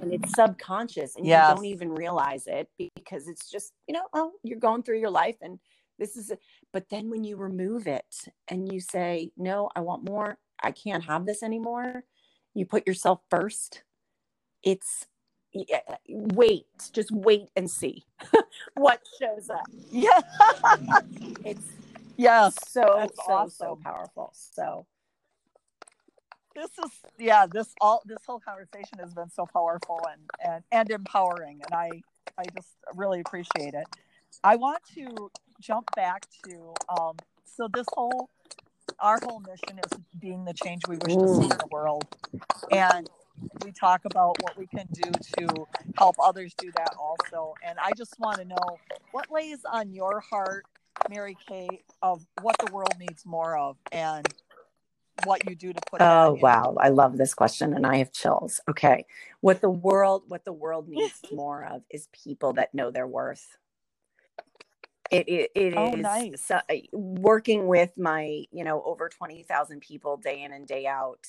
[0.00, 1.48] And it's subconscious and yes.
[1.48, 5.10] you don't even realize it because it's just you know oh you're going through your
[5.10, 5.58] life and
[5.98, 6.30] this is
[6.72, 8.14] but then when you remove it
[8.48, 10.36] and you say no i want more.
[10.62, 12.04] I can't have this anymore
[12.52, 13.82] you put yourself first
[14.62, 15.06] it's
[15.56, 18.04] uh, wait just wait and see
[18.74, 19.66] what shows up.
[19.90, 20.20] Yeah.
[21.44, 21.66] It's
[22.16, 22.48] yeah.
[22.48, 23.50] So so awesome.
[23.50, 24.32] so powerful.
[24.34, 24.86] So
[26.54, 30.90] this is yeah this all this whole conversation has been so powerful and and and
[30.90, 31.90] empowering and i
[32.38, 33.86] i just really appreciate it.
[34.42, 38.30] I want to jump back to um so this whole
[39.00, 42.06] our whole mission is being the change we wish to see in the world.
[42.70, 43.08] And
[43.64, 47.54] we talk about what we can do to help others do that also.
[47.64, 48.78] And i just want to know
[49.12, 50.64] what lays on your heart
[51.10, 51.68] mary kay
[52.02, 54.26] of what the world needs more of and
[55.24, 56.76] what you do to put oh wow.
[56.80, 58.60] I love this question and i have chills.
[58.68, 59.06] Okay.
[59.40, 63.56] What the world what the world needs more of is people that know their worth.
[65.10, 66.40] It, it, it oh, is nice.
[66.44, 66.60] so,
[66.92, 71.26] working with my you know over 20,000 people day in and day out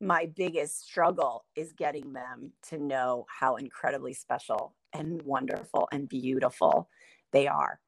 [0.00, 6.88] my biggest struggle is getting them to know how incredibly special and wonderful and beautiful
[7.32, 7.80] they are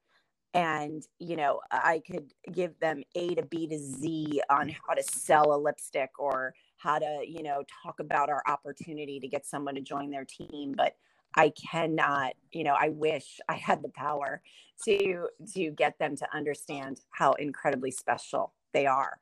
[0.53, 5.03] and you know i could give them a to b to z on how to
[5.03, 9.75] sell a lipstick or how to you know talk about our opportunity to get someone
[9.75, 10.95] to join their team but
[11.35, 14.41] i cannot you know i wish i had the power
[14.83, 19.19] to to get them to understand how incredibly special they are.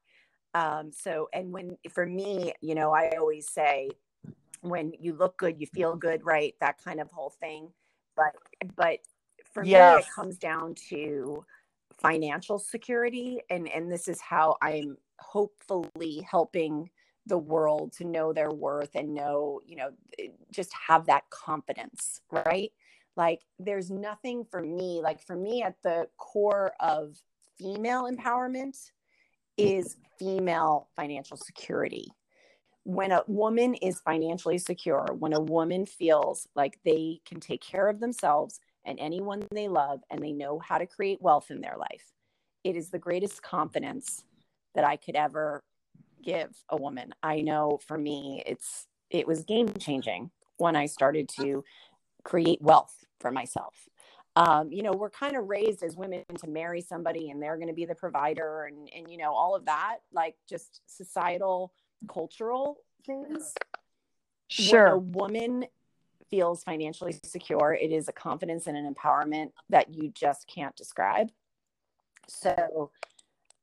[0.53, 3.89] Um so and when for me you know i always say
[4.61, 6.55] when you look good you feel good right?
[6.61, 7.69] That kind of whole thing.
[8.15, 8.33] But
[8.75, 8.99] but
[9.59, 9.95] for yes.
[9.95, 11.45] me it comes down to
[11.99, 16.89] financial security and and this is how i'm hopefully helping
[17.25, 19.89] the world to know their worth and know you know
[20.51, 22.71] just have that confidence right
[23.15, 27.17] like there's nothing for me like for me at the core of
[27.57, 28.91] female empowerment
[29.57, 32.07] is female financial security
[32.83, 37.89] when a woman is financially secure when a woman feels like they can take care
[37.89, 41.77] of themselves and anyone they love and they know how to create wealth in their
[41.77, 42.11] life.
[42.63, 44.23] It is the greatest confidence
[44.75, 45.63] that I could ever
[46.23, 47.13] give a woman.
[47.23, 51.63] I know for me it's it was game changing when I started to
[52.23, 53.75] create wealth for myself.
[54.35, 57.67] Um, you know, we're kind of raised as women to marry somebody and they're going
[57.67, 61.73] to be the provider and and you know all of that like just societal
[62.07, 63.53] cultural things.
[64.47, 64.85] Sure.
[64.85, 65.65] When a woman
[66.29, 71.29] feels financially secure, it is a confidence and an empowerment that you just can't describe.
[72.27, 72.91] So,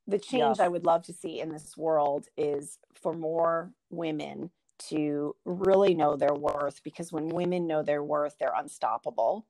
[0.06, 5.34] the change I would love to see in this world is for more women to
[5.44, 9.46] really know their worth because when women know their worth, they're unstoppable.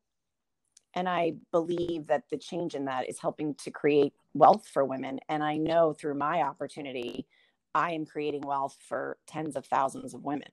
[0.94, 5.20] And I believe that the change in that is helping to create wealth for women.
[5.28, 7.26] And I know through my opportunity,
[7.74, 10.48] I am creating wealth for tens of thousands of women.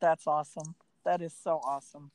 [0.00, 0.74] That's awesome.
[1.04, 2.10] That is so awesome.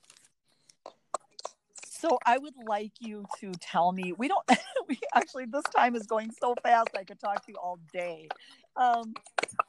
[2.01, 4.13] So I would like you to tell me.
[4.17, 4.43] We don't.
[4.89, 6.89] we actually this time is going so fast.
[6.97, 8.27] I could talk to you all day.
[8.75, 9.13] Um,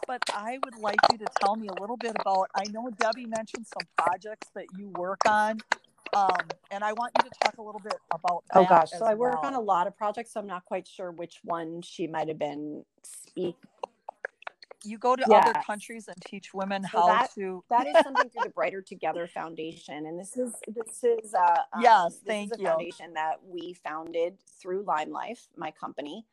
[0.07, 2.49] but I would like you to tell me a little bit about.
[2.55, 5.59] I know Debbie mentioned some projects that you work on.
[6.15, 8.45] Um, and I want you to talk a little bit about.
[8.55, 9.53] oh gosh, so I work well.
[9.53, 10.33] on a lot of projects.
[10.33, 13.57] So I'm not quite sure which one she might have been speak
[14.85, 15.45] you go to yes.
[15.47, 18.83] other countries and teach women so how that, to that is something through the brighter
[18.83, 22.67] together foundation and this is this is uh um, yes thank you.
[22.67, 26.27] foundation that we founded through lime life my company.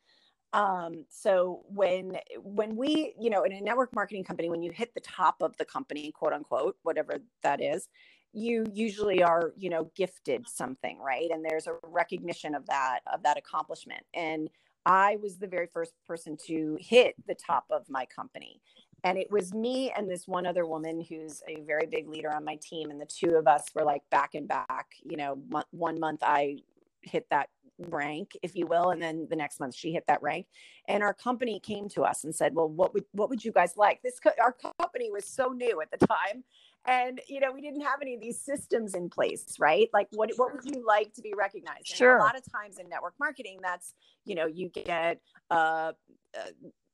[0.54, 4.94] Um so when when we you know in a network marketing company when you hit
[4.94, 7.88] the top of the company quote unquote whatever that is
[8.34, 11.30] you usually are you know gifted something right?
[11.32, 14.04] And there's a recognition of that of that accomplishment.
[14.14, 14.50] And
[14.90, 18.60] I was the very first person to hit the top of my company.
[19.04, 22.44] And it was me and this one other woman who's a very big leader on
[22.44, 22.90] my team.
[22.90, 24.88] And the two of us were like back and back.
[25.04, 25.38] You know,
[25.70, 26.58] one month I
[27.04, 28.90] hit that rank, if you will.
[28.90, 30.48] And then the next month she hit that rank.
[30.88, 33.74] And our company came to us and said, well, what would, what would you guys
[33.78, 34.02] like?
[34.02, 36.44] This, our company was so new at the time.
[36.86, 39.90] And, you know, we didn't have any of these systems in place, right?
[39.94, 41.88] Like what, what would you like to be recognized?
[41.88, 42.14] Sure.
[42.14, 43.94] And a lot of times in network marketing, that's,
[44.26, 45.22] you know, you get,
[45.52, 45.94] uh,
[46.38, 46.52] uh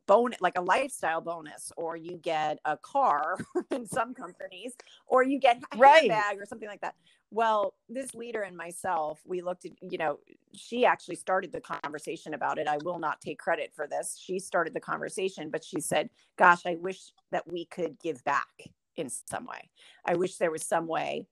[0.08, 3.38] bonus like a lifestyle bonus or you get a car
[3.72, 4.76] in some companies
[5.08, 6.08] or you get a right.
[6.08, 6.96] bag or something like that
[7.32, 10.20] well this leader and myself we looked at you know
[10.54, 14.38] she actually started the conversation about it i will not take credit for this she
[14.40, 19.10] started the conversation but she said gosh i wish that we could give back in
[19.10, 19.70] some way
[20.06, 21.26] i wish there was some way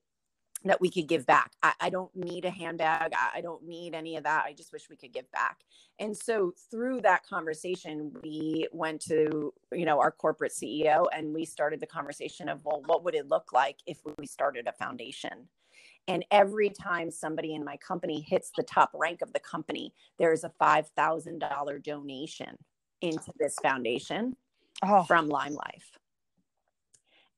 [0.64, 1.52] that we could give back.
[1.62, 3.12] I, I, don't need a handbag.
[3.14, 4.44] I, I don't need any of that.
[4.46, 5.58] I just wish we could give back.
[5.98, 11.44] And so through that conversation, we went to, you know, our corporate CEO and we
[11.44, 15.48] started the conversation of, well, what would it look like if we started a foundation?
[16.08, 20.44] And every time somebody in my company hits the top rank of the company, there's
[20.44, 22.58] a $5,000 donation
[23.00, 24.36] into this foundation
[24.82, 25.04] oh.
[25.04, 25.98] from Lime Life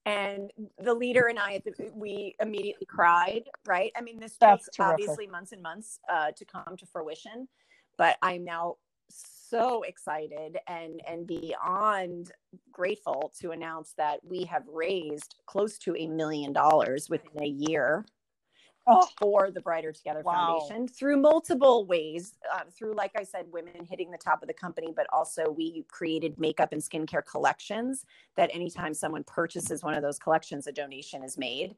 [0.06, 1.60] and the leader and I,
[1.94, 3.42] we immediately cried.
[3.66, 3.92] Right?
[3.96, 4.92] I mean, this That's took terrific.
[4.92, 7.48] obviously months and months uh, to come to fruition,
[7.98, 8.76] but I'm now
[9.10, 12.32] so excited and and beyond
[12.72, 18.04] grateful to announce that we have raised close to a million dollars within a year
[18.86, 19.08] oh.
[19.18, 20.58] for the Brighter Together wow.
[20.58, 22.34] Foundation through multiple ways.
[22.52, 25.84] Uh, through, like I said, women hitting the top of the company, but also we
[25.88, 28.04] created makeup and skincare collections
[28.36, 31.74] that anytime someone purchases one of those collections, a donation is made.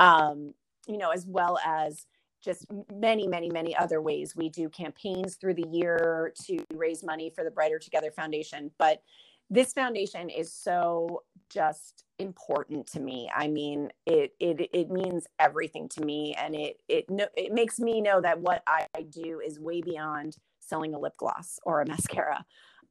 [0.00, 0.54] Um,
[0.86, 2.06] you know, as well as
[2.42, 4.36] just many, many, many other ways.
[4.36, 8.70] We do campaigns through the year to raise money for the Brighter Together Foundation.
[8.78, 9.02] But
[9.50, 13.30] this foundation is so just important to me.
[13.34, 17.78] I mean, it it it means everything to me, and it it no, it makes
[17.78, 21.86] me know that what I do is way beyond selling a lip gloss or a
[21.86, 22.44] mascara.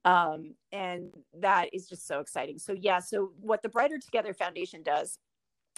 [0.05, 2.59] Um, and that is just so exciting.
[2.59, 5.17] So yeah, so what the Brighter Together Foundation does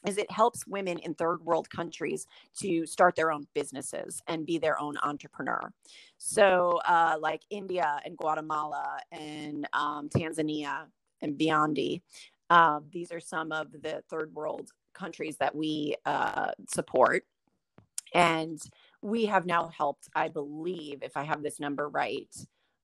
[0.06, 2.28] is it helps women in third world countries
[2.60, 5.72] to start their own businesses and be their own entrepreneur.
[6.18, 10.86] So, uh, like India and Guatemala and um, Tanzania
[11.22, 12.02] and Burundi,
[12.50, 17.24] uh, these are some of the third world countries that we uh, support.
[18.14, 18.62] And
[19.02, 22.34] we have now helped, I believe, if I have this number right,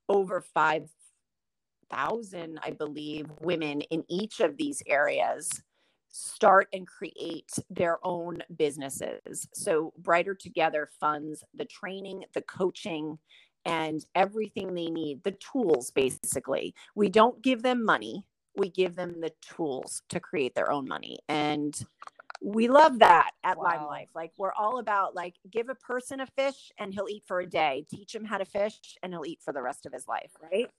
[0.10, 5.50] over 5,000, I believe, women in each of these areas
[6.10, 9.48] start and create their own businesses.
[9.54, 13.18] So, Brighter Together funds the training, the coaching,
[13.66, 16.76] and everything they need, the tools basically.
[16.96, 18.26] We don't give them money,
[18.56, 21.20] we give them the tools to create their own money.
[21.28, 21.76] And
[22.42, 23.64] we love that at wow.
[23.64, 24.10] Lime Life.
[24.14, 27.50] Like we're all about like give a person a fish and he'll eat for a
[27.50, 27.86] day.
[27.90, 30.70] Teach him how to fish and he'll eat for the rest of his life, right?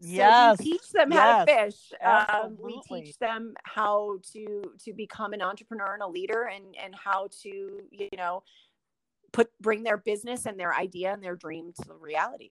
[0.00, 0.58] yes.
[0.58, 1.20] So teach them yes.
[1.20, 1.92] how to fish.
[2.02, 6.94] Um, we teach them how to to become an entrepreneur and a leader and and
[6.94, 8.42] how to, you know,
[9.32, 12.50] put bring their business and their idea and their dream to reality.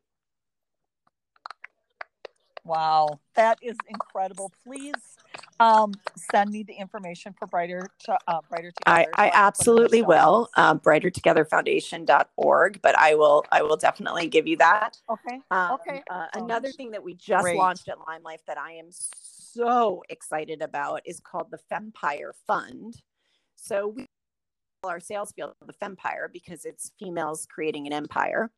[2.65, 4.51] Wow, that is incredible.
[4.65, 4.93] Please
[5.59, 5.91] um,
[6.31, 9.11] send me the information for Brighter to, uh, Brighter Together.
[9.15, 10.49] I, I absolutely will.
[10.55, 14.97] Um, brightertogetherfoundation.org, but I will I will definitely give you that.
[15.09, 15.41] Okay.
[15.51, 16.01] Um, okay.
[16.09, 17.57] Uh, another thing that we just Great.
[17.57, 22.95] launched at Lime Life that I am so excited about is called the Fempire Fund.
[23.55, 24.05] So we
[24.81, 28.51] call our sales field the Fempire because it's females creating an empire.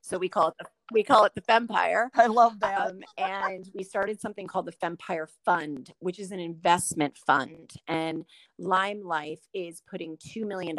[0.00, 2.08] So we call it the we call it the Fempire.
[2.14, 2.88] I love that.
[2.88, 7.72] Um, and we started something called the Fempire Fund, which is an investment fund.
[7.86, 8.24] And
[8.58, 10.76] Lime Life is putting $2 million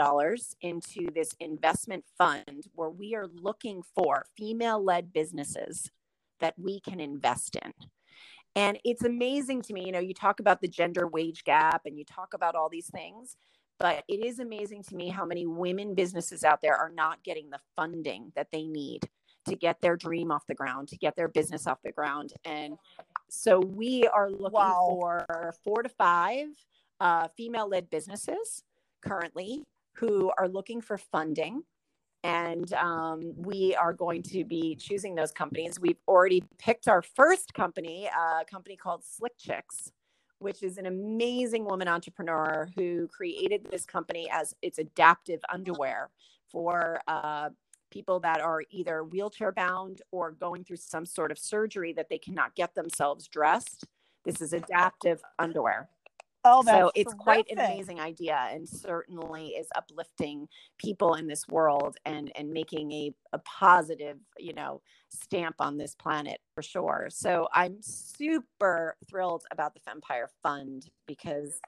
[0.62, 5.92] into this investment fund where we are looking for female led businesses
[6.40, 7.72] that we can invest in.
[8.56, 11.98] And it's amazing to me, you know, you talk about the gender wage gap and
[11.98, 13.38] you talk about all these things,
[13.80, 17.50] but it is amazing to me how many women businesses out there are not getting
[17.50, 19.10] the funding that they need
[19.48, 22.34] to get their dream off the ground, to get their business off the ground.
[22.46, 22.78] And
[23.30, 24.88] so we are looking wow.
[24.90, 26.48] for four to five
[27.00, 28.64] uh, female led businesses
[29.02, 29.64] currently
[29.94, 31.64] who are looking for funding.
[32.24, 35.80] And um, we are going to be choosing those companies.
[35.80, 39.94] We've already picked our first company, a company called Slick Chicks,
[40.40, 46.10] which is an amazing woman entrepreneur who created this company as its adaptive underwear
[46.48, 47.50] for uh,
[47.92, 52.18] people that are either wheelchair bound or going through some sort of surgery that they
[52.18, 53.86] cannot get themselves dressed.
[54.26, 55.90] This is adaptive underwear.
[56.46, 61.98] Oh, so it's quite an amazing idea and certainly is uplifting people in this world
[62.06, 67.08] and and making a, a positive you know stamp on this planet for sure.
[67.10, 71.60] So i'm super thrilled about the Fempire Fund because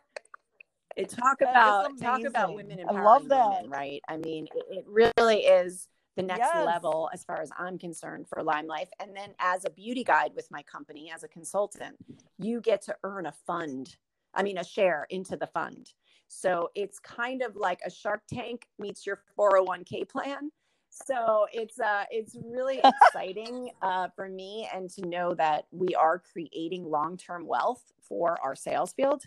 [0.95, 3.49] it talk about talk about women I empowering love that.
[3.57, 4.01] women right?
[4.07, 6.65] I mean it, it really is the next Yes.
[6.65, 8.89] level as far as i'm concerned for lime life.
[8.99, 11.95] And then as a beauty guide with my company as a consultant
[12.39, 13.95] you get to earn a fund
[14.33, 15.91] i mean a share into the fund
[16.27, 20.51] so it's kind of like a shark tank meets your 401k plan
[20.89, 26.19] so it's uh it's really exciting uh, for me and to know that we are
[26.19, 29.23] creating long-term wealth for our sales field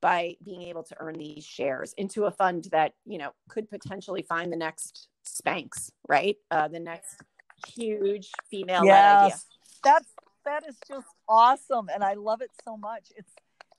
[0.00, 4.22] by being able to earn these shares into a fund that you know could potentially
[4.22, 7.22] find the next spanx right uh, the next
[7.68, 9.46] huge female led idea Yes.
[9.84, 10.08] That's
[10.44, 13.12] that is just awesome and I love it so much.
[13.16, 13.32] It's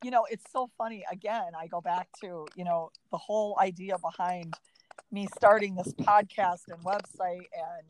[0.04, 3.98] you know, it's so funny again, I go back to, you know, the whole idea
[3.98, 4.54] behind
[5.12, 7.86] me starting this podcast and website and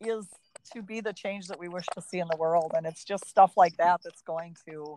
[0.00, 0.26] is
[0.74, 3.26] to be the change that we wish to see in the world and it's just
[3.26, 4.96] stuff like that that's going to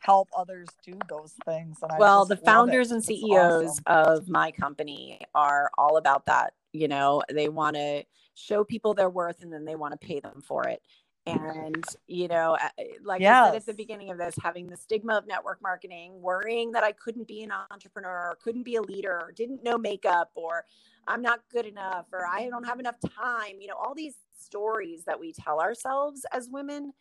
[0.00, 2.94] help others do those things and I well the founders it.
[2.94, 4.18] and ceos awesome.
[4.20, 8.04] of my company are all about that you know they want to
[8.34, 10.80] show people their worth and then they want to pay them for it
[11.26, 12.56] and you know
[13.04, 16.72] like i said at the beginning of this having the stigma of network marketing worrying
[16.72, 20.30] that i couldn't be an entrepreneur or couldn't be a leader or didn't know makeup
[20.34, 20.64] or
[21.06, 25.04] i'm not good enough or i don't have enough time you know all these stories
[25.04, 26.92] that we tell ourselves as women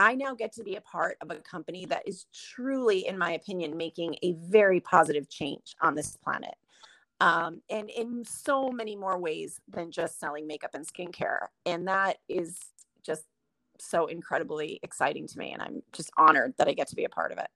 [0.00, 3.32] I now get to be a part of a company that is truly, in my
[3.32, 6.54] opinion, making a very positive change on this planet.
[7.20, 11.48] Um, and in so many more ways than just selling makeup and skincare.
[11.66, 12.58] And that is
[13.02, 13.24] just
[13.80, 15.52] so incredibly exciting to me.
[15.52, 17.48] And I'm just honored that I get to be a part of it.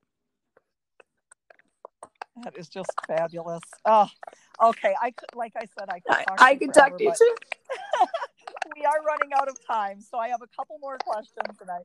[2.43, 3.62] That is just fabulous.
[3.85, 4.09] Oh,
[4.62, 4.95] okay.
[5.01, 7.05] I could, like I said, I could I, talk to I you could talk to
[7.05, 7.35] you too.
[8.77, 11.57] we are running out of time, so I have a couple more questions.
[11.61, 11.79] And I,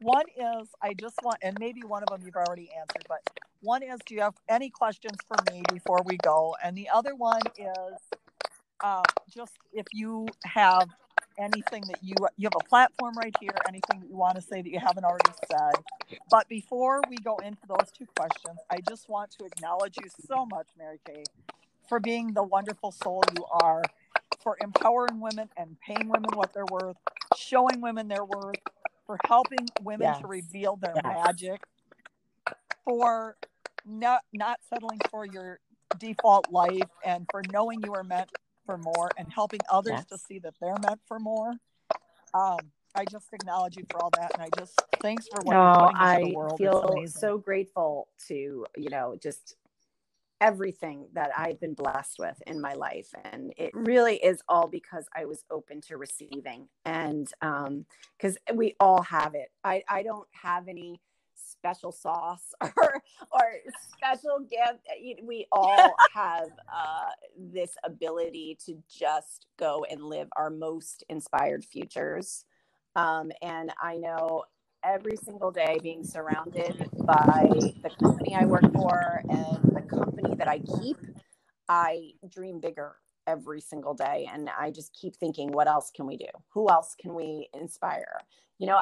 [0.00, 3.18] one is, I just want, and maybe one of them you've already answered, but
[3.62, 6.54] one is, do you have any questions for me before we go?
[6.62, 7.98] And the other one is,
[8.84, 10.88] uh, just if you have
[11.38, 14.62] anything that you you have a platform right here, anything that you want to say
[14.62, 15.84] that you haven't already said.
[16.30, 20.46] But before we go into those two questions, I just want to acknowledge you so
[20.46, 21.24] much, Mary Kay,
[21.88, 23.90] for being the wonderful soul you are,
[24.42, 26.96] for empowering women and paying women what they're worth,
[27.30, 28.60] showing women their worth,
[29.06, 30.20] for helping women Yes.
[30.20, 31.04] to reveal their Yes.
[31.04, 31.62] magic,
[32.84, 33.36] for
[33.86, 35.60] not not settling for your
[35.96, 38.30] default life and for knowing you are meant
[38.66, 40.06] for more and helping others Yes.
[40.06, 41.54] to see that they're meant for more.
[42.34, 42.58] Um,
[42.94, 45.72] I just acknowledge you for all that, and I just thanks for what No, you're
[45.72, 46.60] putting into I the world.
[46.60, 48.34] It's feel so grateful to,
[48.76, 49.56] you know, just
[50.40, 53.08] everything that I've been blessed with in my life.
[53.32, 56.68] And it really is all because I was open to receiving.
[56.84, 57.86] And um,
[58.18, 59.48] because we all have it.
[59.64, 61.00] I, I don't have any
[61.66, 63.02] special sauce or
[63.32, 63.42] or
[63.96, 64.86] special gift.
[65.22, 72.44] We all have uh, this ability to just go and live our most inspired futures.
[72.94, 74.44] Um, and I know
[74.84, 77.48] every single day being surrounded by
[77.82, 80.96] the company I work for and the company that I keep,
[81.68, 82.94] I dream bigger
[83.26, 84.28] every single day.
[84.32, 86.28] And I just keep thinking, what else can we do?
[86.50, 88.20] Who else can we inspire?
[88.58, 88.80] You know,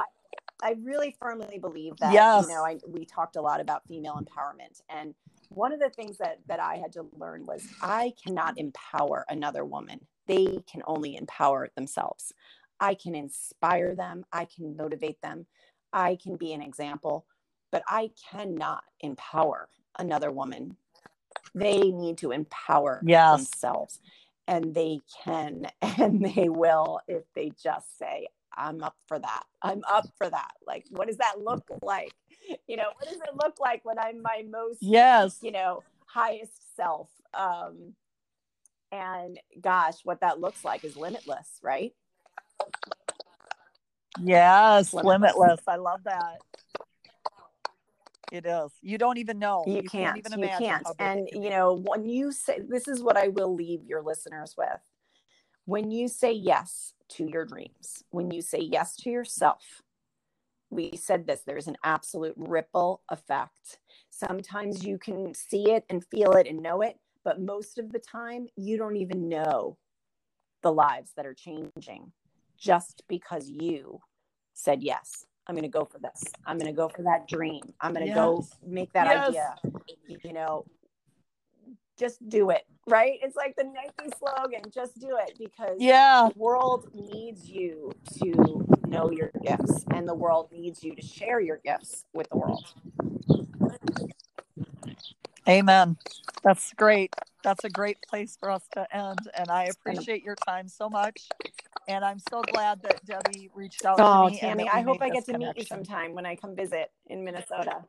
[0.62, 2.32] I, really firmly believe that, Yes.
[2.32, 4.80] you know, I, we talked a lot about female empowerment.
[4.88, 5.14] And
[5.50, 9.64] one of the things that, that I had to learn was I cannot empower another
[9.64, 10.00] woman.
[10.26, 12.32] They can only empower themselves.
[12.80, 14.24] I can inspire them.
[14.32, 15.46] I can motivate them.
[15.92, 17.26] I can be an example,
[17.70, 20.76] but I cannot empower another woman.
[21.55, 23.50] They need to empower Yes.
[23.55, 24.00] themselves,
[24.48, 29.44] and they can and they will if they just say, I'm up for that.
[29.62, 30.52] I'm up for that.
[30.66, 32.12] Like, what does that look like?
[32.66, 35.38] You know, what does it look like when I'm my most, Yes.
[35.42, 37.09] you know, highest self?
[37.32, 37.94] Um,
[38.92, 41.92] and gosh, what that looks like is limitless, right?
[44.22, 44.92] Yes.
[44.92, 45.34] Limitless.
[45.36, 45.61] Limitless.
[45.66, 46.38] I love that.
[48.32, 48.72] It is.
[48.82, 49.64] You don't even know.
[49.66, 50.66] you, can't, can't, even you imagine.
[50.66, 53.55] can't how big it and you know when you say this is what i will
[53.55, 54.80] leave your listeners with
[55.66, 59.82] when you say yes to your dreams when you say yes to yourself
[60.70, 63.78] we said this there's an absolute ripple effect.
[64.10, 67.98] Sometimes you can see it and feel it and know it but most of the
[67.98, 69.78] time you don't even know
[70.62, 72.12] the lives that are changing
[72.58, 74.00] just because you
[74.54, 75.26] said yes.
[75.46, 76.24] I'm going to go for this.
[76.46, 77.60] I'm going to go for that dream.
[77.80, 79.28] I'm going to go make that Yes.
[79.28, 79.54] idea
[80.24, 80.64] you know
[81.99, 83.18] just do it, right?
[83.22, 86.28] It's like the Nike slogan, just do it because yeah.
[86.32, 91.40] the world needs you to know your gifts and the world needs you to share
[91.40, 92.64] your gifts with the world.
[95.49, 95.97] Amen.
[96.42, 97.14] That's great.
[97.42, 99.18] That's a great place for us to end.
[99.36, 101.28] And I appreciate your time so much.
[101.86, 104.38] And I'm so glad that Debbie reached out oh, to me.
[104.38, 105.55] Oh, Tammy, I hope I get to connection.
[105.55, 107.84] meet you sometime when I come visit in Minnesota.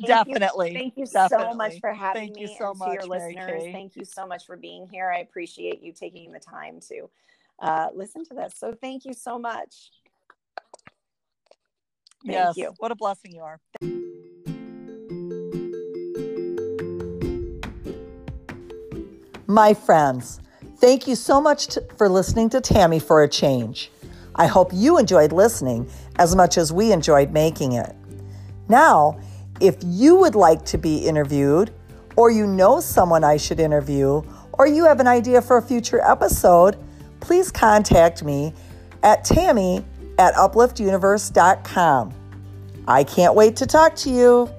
[0.00, 0.70] Thank Definitely.
[0.70, 1.46] You, thank you Definitely.
[1.46, 2.42] so much for having thank me.
[2.42, 5.10] You so much, to your listeners, thank you so much for being here.
[5.10, 7.10] I appreciate you taking the time to
[7.58, 8.54] uh, listen to this.
[8.56, 9.90] So thank you so much.
[12.24, 12.56] Thank yes.
[12.56, 12.74] you.
[12.78, 13.60] What a blessing you are.
[19.48, 20.40] My friends,
[20.76, 23.90] thank you so much to, for listening to Tammy for a Change.
[24.36, 27.96] I hope you enjoyed listening as much as we enjoyed making it.
[28.68, 29.18] Now,
[29.60, 31.72] if you would like to be interviewed,
[32.16, 36.00] or you know someone I should interview, or you have an idea for a future
[36.04, 36.76] episode,
[37.20, 38.52] please contact me
[39.02, 39.84] at tammy
[40.18, 42.14] at upliftuniverse.com.
[42.88, 44.50] I can't wait to talk to you.